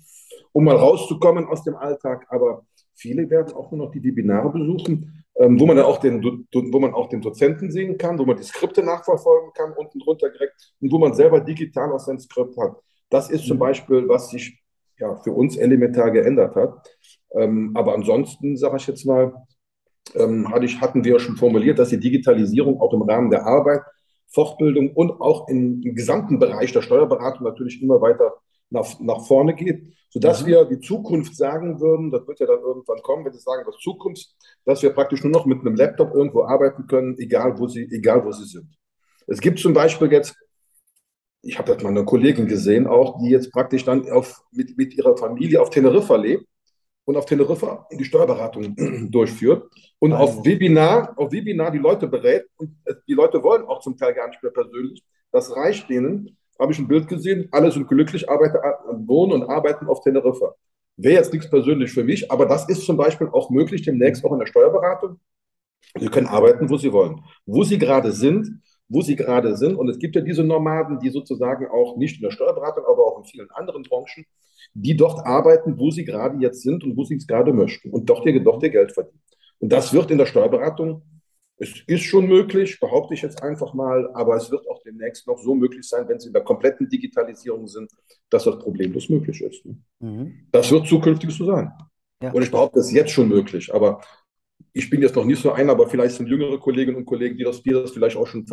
um 0.52 0.64
mal 0.64 0.76
rauszukommen 0.76 1.46
aus 1.46 1.62
dem 1.64 1.76
Alltag. 1.76 2.26
Aber 2.28 2.66
viele 2.94 3.28
werden 3.30 3.54
auch 3.54 3.70
nur 3.70 3.86
noch 3.86 3.92
die 3.92 4.02
Webinare 4.02 4.50
besuchen, 4.50 5.24
ähm, 5.38 5.60
wo 5.60 5.66
man 5.66 5.76
dann 5.76 5.86
auch 5.86 5.98
den, 5.98 6.22
wo 6.22 6.80
man 6.80 6.94
auch 6.94 7.08
den 7.08 7.20
Dozenten 7.20 7.70
sehen 7.70 7.98
kann, 7.98 8.18
wo 8.18 8.24
man 8.24 8.36
die 8.36 8.42
Skripte 8.42 8.82
nachverfolgen 8.82 9.52
kann, 9.54 9.72
unten 9.72 9.98
drunter 9.98 10.30
direkt, 10.30 10.74
und 10.80 10.90
wo 10.90 10.98
man 10.98 11.14
selber 11.14 11.40
digital 11.40 11.92
auch 11.92 12.00
sein 12.00 12.18
Skript 12.18 12.56
hat. 12.56 12.76
Das 13.10 13.30
ist 13.30 13.46
zum 13.46 13.56
mhm. 13.56 13.60
Beispiel, 13.60 14.08
was 14.08 14.30
sich 14.30 14.58
ja, 14.98 15.16
für 15.16 15.32
uns 15.32 15.56
elementar 15.56 16.10
geändert 16.10 16.56
hat. 16.56 16.88
Ähm, 17.34 17.72
aber 17.74 17.94
ansonsten, 17.94 18.56
sage 18.56 18.78
ich 18.78 18.86
jetzt 18.86 19.04
mal, 19.04 19.34
ähm, 20.14 20.48
hatte 20.50 20.64
ich, 20.64 20.80
hatten 20.80 21.04
wir 21.04 21.18
schon 21.18 21.36
formuliert, 21.36 21.78
dass 21.78 21.90
die 21.90 22.00
Digitalisierung 22.00 22.80
auch 22.80 22.92
im 22.94 23.02
Rahmen 23.02 23.30
der 23.30 23.46
Arbeit, 23.46 23.82
Fortbildung 24.36 24.92
und 24.92 25.18
auch 25.22 25.48
im, 25.48 25.80
im 25.82 25.94
gesamten 25.94 26.38
Bereich 26.38 26.70
der 26.70 26.82
Steuerberatung 26.82 27.46
natürlich 27.46 27.82
immer 27.82 28.02
weiter 28.02 28.34
nach, 28.68 29.00
nach 29.00 29.26
vorne 29.26 29.54
geht, 29.54 29.94
sodass 30.10 30.42
mhm. 30.42 30.46
wir 30.48 30.64
die 30.66 30.80
Zukunft 30.80 31.34
sagen 31.34 31.80
würden, 31.80 32.10
das 32.10 32.28
wird 32.28 32.40
ja 32.40 32.46
dann 32.46 32.60
irgendwann 32.60 33.00
kommen, 33.00 33.24
wenn 33.24 33.32
Sie 33.32 33.40
sagen, 33.40 33.62
was 33.66 33.78
Zukunft, 33.78 34.28
dass 34.66 34.82
wir 34.82 34.90
praktisch 34.90 35.24
nur 35.24 35.32
noch 35.32 35.46
mit 35.46 35.60
einem 35.60 35.74
Laptop 35.74 36.14
irgendwo 36.14 36.42
arbeiten 36.42 36.86
können, 36.86 37.16
egal 37.18 37.58
wo 37.58 37.66
Sie, 37.66 37.88
egal 37.90 38.26
wo 38.26 38.32
Sie 38.32 38.44
sind. 38.44 38.68
Es 39.26 39.40
gibt 39.40 39.58
zum 39.58 39.72
Beispiel 39.72 40.12
jetzt, 40.12 40.36
ich 41.40 41.58
habe 41.58 41.72
das 41.72 41.82
mal 41.82 41.88
eine 41.88 42.04
Kollegin 42.04 42.46
gesehen, 42.46 42.86
auch, 42.86 43.18
die 43.22 43.30
jetzt 43.30 43.50
praktisch 43.52 43.86
dann 43.86 44.10
auf, 44.10 44.42
mit, 44.52 44.76
mit 44.76 44.94
ihrer 44.94 45.16
Familie 45.16 45.62
auf 45.62 45.70
Teneriffa 45.70 46.16
lebt 46.16 46.46
und 47.06 47.16
auf 47.16 47.24
Teneriffa 47.24 47.86
die 47.92 48.04
Steuerberatung 48.04 48.74
durchführt 49.10 49.70
und 49.98 50.12
also. 50.12 50.24
auf 50.40 50.44
Webinar, 50.44 51.14
auf 51.16 51.32
Webinar 51.32 51.70
die 51.70 51.78
Leute 51.78 52.06
berät 52.06 52.44
und 52.56 52.76
die 53.08 53.14
Leute 53.14 53.42
wollen 53.42 53.64
auch 53.64 53.80
zum 53.80 53.96
Teil 53.96 54.12
gar 54.12 54.28
nicht 54.28 54.42
mehr 54.42 54.52
persönlich. 54.52 55.02
Das 55.32 55.54
reicht 55.56 55.88
denen, 55.88 56.36
habe 56.58 56.72
ich 56.72 56.78
ein 56.78 56.88
Bild 56.88 57.08
gesehen, 57.08 57.48
alle 57.52 57.70
sind 57.70 57.88
glücklich, 57.88 58.28
arbeiten, 58.28 58.58
wohnen 59.06 59.32
und 59.32 59.48
arbeiten 59.48 59.86
auf 59.86 60.00
Teneriffa. 60.00 60.54
Wäre 60.96 61.14
jetzt 61.14 61.32
nichts 61.32 61.48
persönlich 61.48 61.92
für 61.92 62.04
mich, 62.04 62.30
aber 62.30 62.46
das 62.46 62.68
ist 62.68 62.84
zum 62.84 62.96
Beispiel 62.96 63.28
auch 63.28 63.50
möglich 63.50 63.82
demnächst 63.82 64.24
auch 64.24 64.32
in 64.32 64.38
der 64.38 64.46
Steuerberatung. 64.46 65.20
Sie 65.98 66.08
können 66.08 66.26
arbeiten, 66.26 66.68
wo 66.68 66.76
Sie 66.76 66.92
wollen. 66.92 67.22
Wo 67.44 67.62
Sie 67.62 67.78
gerade 67.78 68.10
sind, 68.12 68.62
wo 68.88 69.02
Sie 69.02 69.14
gerade 69.14 69.56
sind. 69.56 69.76
Und 69.76 69.88
es 69.88 69.98
gibt 69.98 70.16
ja 70.16 70.22
diese 70.22 70.42
Nomaden, 70.42 70.98
die 70.98 71.10
sozusagen 71.10 71.66
auch 71.68 71.96
nicht 71.96 72.16
in 72.16 72.22
der 72.22 72.30
Steuerberatung, 72.30 72.84
aber 72.84 73.06
auch 73.06 73.18
in 73.18 73.24
vielen 73.24 73.50
anderen 73.50 73.82
Branchen, 73.82 74.24
die 74.82 74.96
dort 74.96 75.24
arbeiten, 75.26 75.78
wo 75.78 75.90
sie 75.90 76.04
gerade 76.04 76.38
jetzt 76.38 76.62
sind 76.62 76.84
und 76.84 76.96
wo 76.96 77.04
sie 77.04 77.16
es 77.16 77.26
gerade 77.26 77.52
möchten 77.52 77.90
und 77.90 78.08
dort 78.08 78.26
ihr, 78.26 78.42
dort 78.42 78.62
ihr 78.62 78.70
Geld 78.70 78.92
verdienen. 78.92 79.20
Und 79.58 79.72
das 79.72 79.92
wird 79.92 80.10
in 80.10 80.18
der 80.18 80.26
Steuerberatung 80.26 81.02
es 81.58 81.82
ist 81.86 82.02
schon 82.02 82.26
möglich, 82.26 82.78
behaupte 82.78 83.14
ich 83.14 83.22
jetzt 83.22 83.42
einfach 83.42 83.72
mal, 83.72 84.10
aber 84.14 84.36
es 84.36 84.50
wird 84.50 84.68
auch 84.68 84.82
demnächst 84.82 85.26
noch 85.26 85.38
so 85.38 85.54
möglich 85.54 85.88
sein, 85.88 86.06
wenn 86.08 86.20
Sie 86.20 86.26
in 86.28 86.32
der 86.32 86.44
kompletten 86.44 86.88
Digitalisierung 86.88 87.66
sind, 87.66 87.90
dass 88.28 88.44
das 88.44 88.58
problemlos 88.58 89.08
möglich 89.08 89.40
ist. 89.40 89.64
Mhm. 90.00 90.48
Das 90.52 90.70
wird 90.70 90.86
zukünftig 90.86 91.30
so 91.30 91.46
sein. 91.46 91.72
Ja. 92.22 92.32
Und 92.32 92.42
ich 92.42 92.50
behaupte, 92.50 92.80
es 92.80 92.88
ist 92.88 92.92
jetzt 92.92 93.12
schon 93.12 93.28
möglich, 93.28 93.72
aber 93.72 94.02
ich 94.72 94.90
bin 94.90 95.00
jetzt 95.00 95.16
noch 95.16 95.24
nicht 95.24 95.40
so 95.40 95.52
ein, 95.52 95.70
aber 95.70 95.88
vielleicht 95.88 96.16
sind 96.16 96.28
jüngere 96.28 96.58
Kolleginnen 96.58 96.98
und 96.98 97.06
Kollegen, 97.06 97.36
die 97.38 97.44
das, 97.44 97.62
die 97.62 97.70
das 97.70 97.90
vielleicht 97.90 98.16
auch 98.16 98.26
schon 98.26 98.44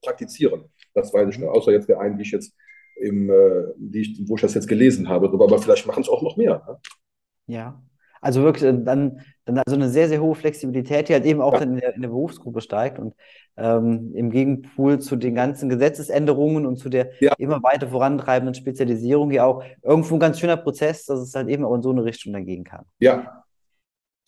praktizieren. 0.00 0.64
Das 0.94 1.12
weiß 1.12 1.28
ich 1.30 1.38
nicht, 1.38 1.48
außer 1.48 1.72
jetzt 1.72 1.88
der 1.88 2.00
einen, 2.00 2.16
die 2.16 2.22
ich 2.22 2.30
jetzt 2.30 2.54
im, 2.96 3.30
äh, 3.30 3.64
die 3.76 4.00
ich, 4.00 4.22
wo 4.26 4.36
ich 4.36 4.42
das 4.42 4.54
jetzt 4.54 4.68
gelesen 4.68 5.08
habe. 5.08 5.28
Aber 5.28 5.58
vielleicht 5.58 5.86
machen 5.86 6.02
es 6.02 6.08
auch 6.08 6.22
noch 6.22 6.36
mehr. 6.36 6.62
Ne? 6.66 6.78
Ja, 7.46 7.82
also 8.22 8.42
wirklich 8.42 8.62
äh, 8.64 8.72
dann, 8.84 9.20
dann 9.44 9.58
also 9.58 9.76
eine 9.76 9.88
sehr, 9.88 10.08
sehr 10.08 10.22
hohe 10.22 10.36
Flexibilität, 10.36 11.08
die 11.08 11.12
halt 11.12 11.24
eben 11.24 11.40
auch 11.40 11.54
ja. 11.54 11.62
in, 11.62 11.76
der, 11.76 11.94
in 11.94 12.02
der 12.02 12.08
Berufsgruppe 12.08 12.60
steigt 12.60 12.98
und 12.98 13.14
ähm, 13.56 14.12
im 14.14 14.30
Gegenpool 14.30 15.00
zu 15.00 15.16
den 15.16 15.34
ganzen 15.34 15.68
Gesetzesänderungen 15.68 16.64
und 16.64 16.76
zu 16.76 16.88
der 16.88 17.10
ja. 17.20 17.32
immer 17.38 17.62
weiter 17.62 17.88
vorantreibenden 17.88 18.54
Spezialisierung 18.54 19.32
ja 19.32 19.44
auch 19.44 19.64
irgendwo 19.82 20.14
ein 20.14 20.20
ganz 20.20 20.38
schöner 20.38 20.56
Prozess, 20.56 21.04
dass 21.04 21.20
es 21.20 21.34
halt 21.34 21.48
eben 21.48 21.64
auch 21.64 21.74
in 21.74 21.82
so 21.82 21.90
eine 21.90 22.04
Richtung 22.04 22.32
dann 22.32 22.46
gehen 22.46 22.64
kann. 22.64 22.84
Ja. 23.00 23.41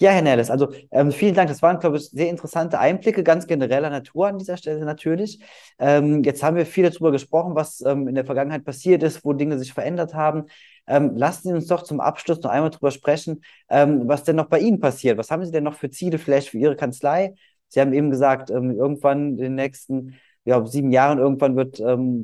Ja, 0.01 0.11
Herr 0.11 0.23
Nerles, 0.23 0.51
also 0.51 0.73
ähm, 0.91 1.13
vielen 1.13 1.35
Dank. 1.35 1.49
Das 1.49 1.63
waren, 1.63 1.79
glaube 1.79 1.97
ich, 1.97 2.11
sehr 2.11 2.29
interessante 2.29 2.79
Einblicke, 2.81 3.23
ganz 3.23 3.47
genereller 3.47 3.91
Natur 3.91 4.27
an 4.27 4.39
dieser 4.39 4.57
Stelle 4.57 4.85
natürlich. 4.85 5.39
Ähm, 5.79 6.25
jetzt 6.25 6.43
haben 6.43 6.57
wir 6.57 6.67
viel 6.67 6.89
darüber 6.91 7.13
gesprochen, 7.13 7.55
was 7.55 7.81
ähm, 7.81 8.09
in 8.09 8.15
der 8.17 8.25
Vergangenheit 8.25 8.65
passiert 8.65 9.03
ist, 9.05 9.25
wo 9.25 9.33
Dinge 9.33 9.57
sich 9.59 9.73
verändert 9.73 10.13
haben. 10.13 10.47
Ähm, 10.89 11.17
lassen 11.17 11.49
Sie 11.49 11.55
uns 11.55 11.69
doch 11.69 11.85
zum 11.85 12.01
Abschluss 12.01 12.41
noch 12.43 12.51
einmal 12.51 12.71
darüber 12.71 12.91
sprechen, 12.91 13.43
ähm, 13.71 14.03
was 14.09 14.25
denn 14.25 14.35
noch 14.37 14.47
bei 14.49 14.59
Ihnen 14.59 14.81
passiert. 14.81 15.17
Was 15.17 15.31
haben 15.31 15.45
Sie 15.45 15.53
denn 15.53 15.65
noch 15.65 15.75
für 15.75 15.91
Ziele 15.91 16.19
vielleicht 16.19 16.49
für 16.49 16.59
Ihre 16.59 16.77
Kanzlei? 16.77 17.35
Sie 17.69 17.81
haben 17.81 17.93
eben 17.93 18.11
gesagt, 18.11 18.51
ähm, 18.51 18.73
irgendwann 18.73 19.31
in 19.31 19.37
den 19.39 19.55
nächsten 19.55 20.17
ja, 20.45 20.67
sieben 20.67 20.91
Jahren, 20.91 21.19
irgendwann 21.19 21.57
wird 21.57 21.77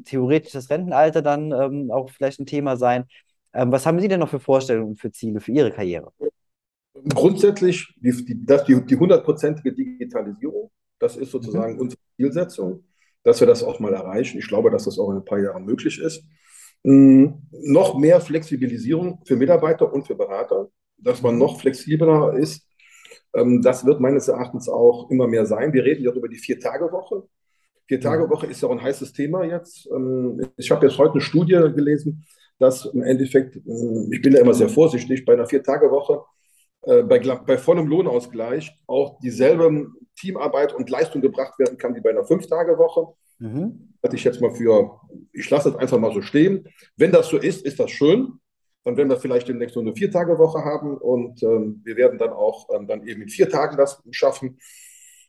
theoretisch 0.04 0.52
das 0.52 0.68
Rentenalter 0.68 1.22
dann 1.22 1.90
auch 1.90 2.10
vielleicht 2.10 2.38
ein 2.38 2.44
Thema 2.44 2.76
sein. 2.76 3.04
Was 3.52 3.86
haben 3.86 3.98
Sie 3.98 4.08
denn 4.08 4.20
noch 4.20 4.28
für 4.28 4.40
Vorstellungen, 4.40 4.96
für 4.96 5.10
Ziele 5.10 5.40
für 5.40 5.52
Ihre 5.52 5.70
Karriere? 5.72 6.12
Grundsätzlich 7.08 7.94
die, 7.96 8.24
die, 8.24 8.44
das, 8.44 8.64
die, 8.64 8.84
die 8.84 8.96
hundertprozentige 8.96 9.72
Digitalisierung, 9.72 10.70
das 10.98 11.16
ist 11.16 11.30
sozusagen 11.30 11.74
mhm. 11.74 11.80
unsere 11.80 12.00
Zielsetzung, 12.16 12.84
dass 13.22 13.40
wir 13.40 13.46
das 13.46 13.62
auch 13.62 13.80
mal 13.80 13.92
erreichen. 13.92 14.38
Ich 14.38 14.48
glaube, 14.48 14.70
dass 14.70 14.84
das 14.84 14.98
auch 14.98 15.10
in 15.10 15.16
ein 15.16 15.24
paar 15.24 15.40
Jahren 15.40 15.64
möglich 15.64 15.98
ist. 15.98 16.24
Hm, 16.84 17.42
noch 17.50 17.98
mehr 17.98 18.20
Flexibilisierung 18.20 19.20
für 19.26 19.36
Mitarbeiter 19.36 19.92
und 19.92 20.06
für 20.06 20.14
Berater, 20.14 20.68
dass 20.96 21.22
man 21.22 21.38
noch 21.38 21.60
flexibler 21.60 22.34
ist. 22.34 22.66
Ähm, 23.34 23.60
das 23.62 23.84
wird 23.84 24.00
meines 24.00 24.28
Erachtens 24.28 24.68
auch 24.68 25.10
immer 25.10 25.26
mehr 25.26 25.46
sein. 25.46 25.72
Wir 25.72 25.84
reden 25.84 26.04
ja 26.04 26.12
über 26.12 26.28
die 26.28 26.38
Vier-Tage-Woche. 26.38 27.24
Vier-Tage-Woche 27.86 28.46
ist 28.46 28.62
ja 28.62 28.68
auch 28.68 28.72
ein 28.72 28.82
heißes 28.82 29.12
Thema 29.12 29.44
jetzt. 29.44 29.88
Ähm, 29.94 30.40
ich 30.56 30.70
habe 30.70 30.86
jetzt 30.86 30.96
heute 30.96 31.12
eine 31.12 31.20
Studie 31.20 31.60
gelesen, 31.74 32.24
dass 32.58 32.86
im 32.86 33.02
Endeffekt, 33.02 33.56
hm, 33.56 34.10
ich 34.12 34.22
bin 34.22 34.32
da 34.32 34.40
immer 34.40 34.54
sehr 34.54 34.68
vorsichtig, 34.68 35.24
bei 35.24 35.34
einer 35.34 35.46
Vier-Tage-Woche 35.46 36.22
bei, 36.82 37.18
bei 37.18 37.58
vollem 37.58 37.86
Lohnausgleich 37.86 38.74
auch 38.86 39.18
dieselbe 39.20 39.88
Teamarbeit 40.16 40.74
und 40.74 40.88
Leistung 40.88 41.20
gebracht 41.20 41.58
werden 41.58 41.78
kann 41.78 41.94
wie 41.94 42.00
bei 42.00 42.10
einer 42.10 42.24
Fünf-Tage-Woche. 42.24 43.14
Mhm. 43.38 43.94
Hatte 44.02 44.16
ich 44.16 44.24
jetzt 44.24 44.40
mal 44.40 44.54
für, 44.54 45.00
ich 45.32 45.48
lasse 45.50 45.70
es 45.70 45.76
einfach 45.76 45.98
mal 45.98 46.12
so 46.12 46.22
stehen. 46.22 46.68
Wenn 46.96 47.12
das 47.12 47.28
so 47.28 47.38
ist, 47.38 47.64
ist 47.64 47.80
das 47.80 47.90
schön. 47.90 48.38
Dann 48.84 48.96
werden 48.96 49.10
wir 49.10 49.18
vielleicht 49.18 49.48
demnächst 49.48 49.74
so 49.74 49.80
eine 49.80 49.94
Vier-Tage-Woche 49.94 50.64
haben 50.64 50.96
und 50.96 51.42
ähm, 51.42 51.82
wir 51.84 51.96
werden 51.96 52.18
dann 52.18 52.30
auch 52.30 52.68
ähm, 52.74 52.86
dann 52.86 53.06
eben 53.06 53.22
in 53.22 53.28
vier 53.28 53.48
Tagen 53.48 53.76
das 53.76 54.02
schaffen. 54.10 54.58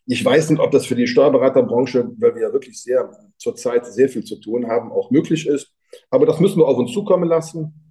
Ich 0.05 0.23
weiß 0.23 0.49
nicht, 0.49 0.59
ob 0.59 0.71
das 0.71 0.85
für 0.85 0.95
die 0.95 1.07
Steuerberaterbranche, 1.07 2.11
weil 2.17 2.35
wir 2.35 2.41
ja 2.43 2.53
wirklich 2.53 2.81
sehr 2.81 3.11
zurzeit 3.37 3.85
sehr 3.85 4.09
viel 4.09 4.23
zu 4.23 4.39
tun 4.39 4.67
haben, 4.67 4.91
auch 4.91 5.11
möglich 5.11 5.47
ist. 5.47 5.71
Aber 6.09 6.25
das 6.25 6.39
müssen 6.39 6.59
wir 6.59 6.67
auf 6.67 6.77
uns 6.77 6.93
zukommen 6.93 7.27
lassen. 7.27 7.90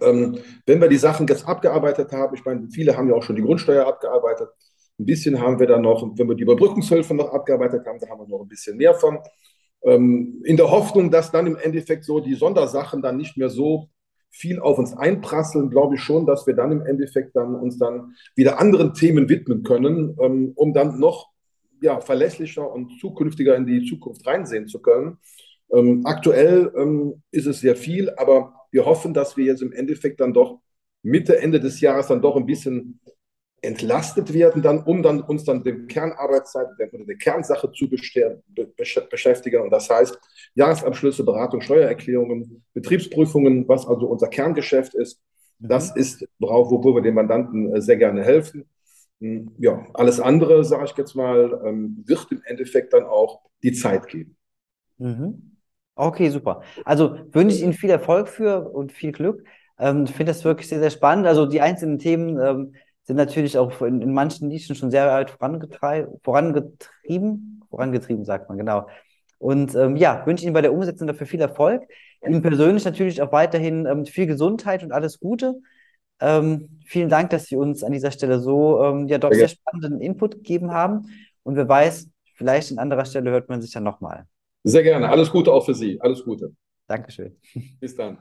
Ähm, 0.00 0.38
wenn 0.66 0.80
wir 0.80 0.88
die 0.88 0.96
Sachen 0.96 1.26
jetzt 1.26 1.46
abgearbeitet 1.46 2.12
haben, 2.12 2.34
ich 2.34 2.44
meine, 2.44 2.68
viele 2.70 2.96
haben 2.96 3.08
ja 3.08 3.14
auch 3.14 3.22
schon 3.22 3.36
die 3.36 3.42
Grundsteuer 3.42 3.86
abgearbeitet, 3.86 4.48
ein 4.98 5.06
bisschen 5.06 5.40
haben 5.40 5.58
wir 5.58 5.66
dann 5.66 5.82
noch, 5.82 6.02
wenn 6.16 6.28
wir 6.28 6.34
die 6.34 6.42
Überbrückungshilfe 6.42 7.14
noch 7.14 7.32
abgearbeitet 7.32 7.86
haben, 7.86 7.98
da 8.00 8.08
haben 8.08 8.20
wir 8.20 8.28
noch 8.28 8.42
ein 8.42 8.48
bisschen 8.48 8.76
mehr 8.76 8.94
von. 8.94 9.18
Ähm, 9.82 10.40
in 10.44 10.56
der 10.56 10.70
Hoffnung, 10.70 11.10
dass 11.10 11.30
dann 11.30 11.46
im 11.46 11.56
Endeffekt 11.56 12.04
so 12.04 12.20
die 12.20 12.34
Sondersachen 12.34 13.02
dann 13.02 13.16
nicht 13.16 13.36
mehr 13.36 13.50
so 13.50 13.88
viel 14.30 14.58
auf 14.58 14.78
uns 14.78 14.94
einprasseln, 14.96 15.70
glaube 15.70 15.94
ich 15.94 16.00
schon, 16.00 16.26
dass 16.26 16.46
wir 16.46 16.54
dann 16.54 16.72
im 16.72 16.84
Endeffekt 16.84 17.36
dann 17.36 17.54
uns 17.54 17.78
dann 17.78 18.14
wieder 18.34 18.58
anderen 18.58 18.94
Themen 18.94 19.28
widmen 19.28 19.62
können, 19.62 20.16
ähm, 20.20 20.52
um 20.56 20.72
dann 20.72 20.98
noch 20.98 21.30
ja, 21.80 22.00
verlässlicher 22.00 22.70
und 22.70 22.98
zukünftiger 23.00 23.54
in 23.54 23.66
die 23.66 23.84
Zukunft 23.84 24.26
reinsehen 24.26 24.66
zu 24.66 24.80
können. 24.80 25.18
Ähm, 25.70 26.02
aktuell 26.04 26.72
ähm, 26.76 27.22
ist 27.30 27.46
es 27.46 27.60
sehr 27.60 27.76
viel, 27.76 28.10
aber 28.16 28.54
wir 28.76 28.84
hoffen, 28.84 29.14
dass 29.14 29.38
wir 29.38 29.46
jetzt 29.46 29.62
im 29.62 29.72
Endeffekt 29.72 30.20
dann 30.20 30.34
doch 30.34 30.60
Mitte, 31.02 31.38
Ende 31.38 31.60
des 31.60 31.80
Jahres 31.80 32.08
dann 32.08 32.20
doch 32.20 32.36
ein 32.36 32.44
bisschen 32.44 33.00
entlastet 33.62 34.34
werden, 34.34 34.60
dann, 34.60 34.82
um 34.82 35.02
dann, 35.02 35.22
uns 35.22 35.44
dann 35.44 35.64
dem 35.64 35.86
Kernarbeitszeit 35.86 36.66
oder 36.92 37.04
der 37.06 37.16
Kernsache 37.16 37.72
zu 37.72 37.88
beschäftigen. 37.88 39.62
Und 39.62 39.70
das 39.70 39.88
heißt, 39.88 40.18
Jahresabschlüsse, 40.54 41.24
Beratung, 41.24 41.62
Steuererklärungen, 41.62 42.62
Betriebsprüfungen, 42.74 43.66
was 43.66 43.86
also 43.86 44.08
unser 44.08 44.28
Kerngeschäft 44.28 44.94
ist. 44.94 45.22
Mhm. 45.58 45.68
Das 45.68 45.96
ist, 45.96 46.28
wo, 46.38 46.48
wo 46.48 46.94
wir 46.94 47.02
den 47.02 47.14
Mandanten 47.14 47.74
äh, 47.74 47.80
sehr 47.80 47.96
gerne 47.96 48.22
helfen. 48.22 48.68
Hm, 49.20 49.52
ja, 49.58 49.86
alles 49.94 50.20
andere, 50.20 50.64
sage 50.64 50.84
ich 50.84 50.96
jetzt 50.98 51.14
mal, 51.14 51.62
ähm, 51.64 52.04
wird 52.06 52.30
im 52.30 52.42
Endeffekt 52.44 52.92
dann 52.92 53.04
auch 53.04 53.40
die 53.62 53.72
Zeit 53.72 54.06
geben. 54.06 54.36
Mhm. 54.98 55.55
Okay, 55.96 56.28
super. 56.28 56.60
Also 56.84 57.16
wünsche 57.32 57.56
ich 57.56 57.62
Ihnen 57.62 57.72
viel 57.72 57.88
Erfolg 57.88 58.28
für 58.28 58.70
und 58.70 58.92
viel 58.92 59.12
Glück. 59.12 59.42
Ähm, 59.78 60.04
ich 60.04 60.12
finde 60.12 60.30
das 60.30 60.44
wirklich 60.44 60.68
sehr, 60.68 60.78
sehr 60.78 60.90
spannend. 60.90 61.26
Also 61.26 61.46
die 61.46 61.62
einzelnen 61.62 61.98
Themen 61.98 62.38
ähm, 62.38 62.74
sind 63.04 63.16
natürlich 63.16 63.56
auch 63.56 63.80
in, 63.80 64.02
in 64.02 64.12
manchen 64.12 64.48
Nischen 64.48 64.76
schon 64.76 64.90
sehr 64.90 65.08
weit 65.08 65.30
vorangetrieben. 65.30 67.64
Vorangetrieben, 67.70 68.26
sagt 68.26 68.50
man, 68.50 68.58
genau. 68.58 68.86
Und 69.38 69.74
ähm, 69.74 69.96
ja, 69.96 70.24
wünsche 70.26 70.44
Ihnen 70.44 70.52
bei 70.52 70.60
der 70.60 70.74
Umsetzung 70.74 71.06
dafür 71.06 71.26
viel 71.26 71.40
Erfolg. 71.40 71.82
Ihnen 72.26 72.42
persönlich 72.42 72.84
natürlich 72.84 73.22
auch 73.22 73.32
weiterhin 73.32 73.86
ähm, 73.86 74.04
viel 74.04 74.26
Gesundheit 74.26 74.82
und 74.82 74.92
alles 74.92 75.18
Gute. 75.18 75.54
Ähm, 76.20 76.80
vielen 76.86 77.08
Dank, 77.08 77.30
dass 77.30 77.46
Sie 77.46 77.56
uns 77.56 77.82
an 77.82 77.92
dieser 77.92 78.10
Stelle 78.10 78.40
so 78.40 78.82
ähm, 78.82 79.08
ja 79.08 79.16
doch 79.16 79.32
sehr 79.32 79.48
spannenden 79.48 80.00
Input 80.00 80.36
gegeben 80.36 80.72
haben. 80.72 81.06
Und 81.42 81.56
wer 81.56 81.68
weiß, 81.68 82.08
vielleicht 82.34 82.72
an 82.72 82.78
anderer 82.78 83.06
Stelle 83.06 83.30
hört 83.30 83.48
man 83.48 83.62
sich 83.62 83.72
ja 83.72 83.80
nochmal. 83.80 84.26
Sehr 84.68 84.82
gerne. 84.82 85.08
Alles 85.08 85.30
Gute 85.30 85.52
auch 85.52 85.64
für 85.64 85.74
Sie. 85.74 86.00
Alles 86.00 86.24
Gute. 86.24 86.52
Dankeschön. 86.88 87.36
Bis 87.80 87.94
dann. 87.94 88.18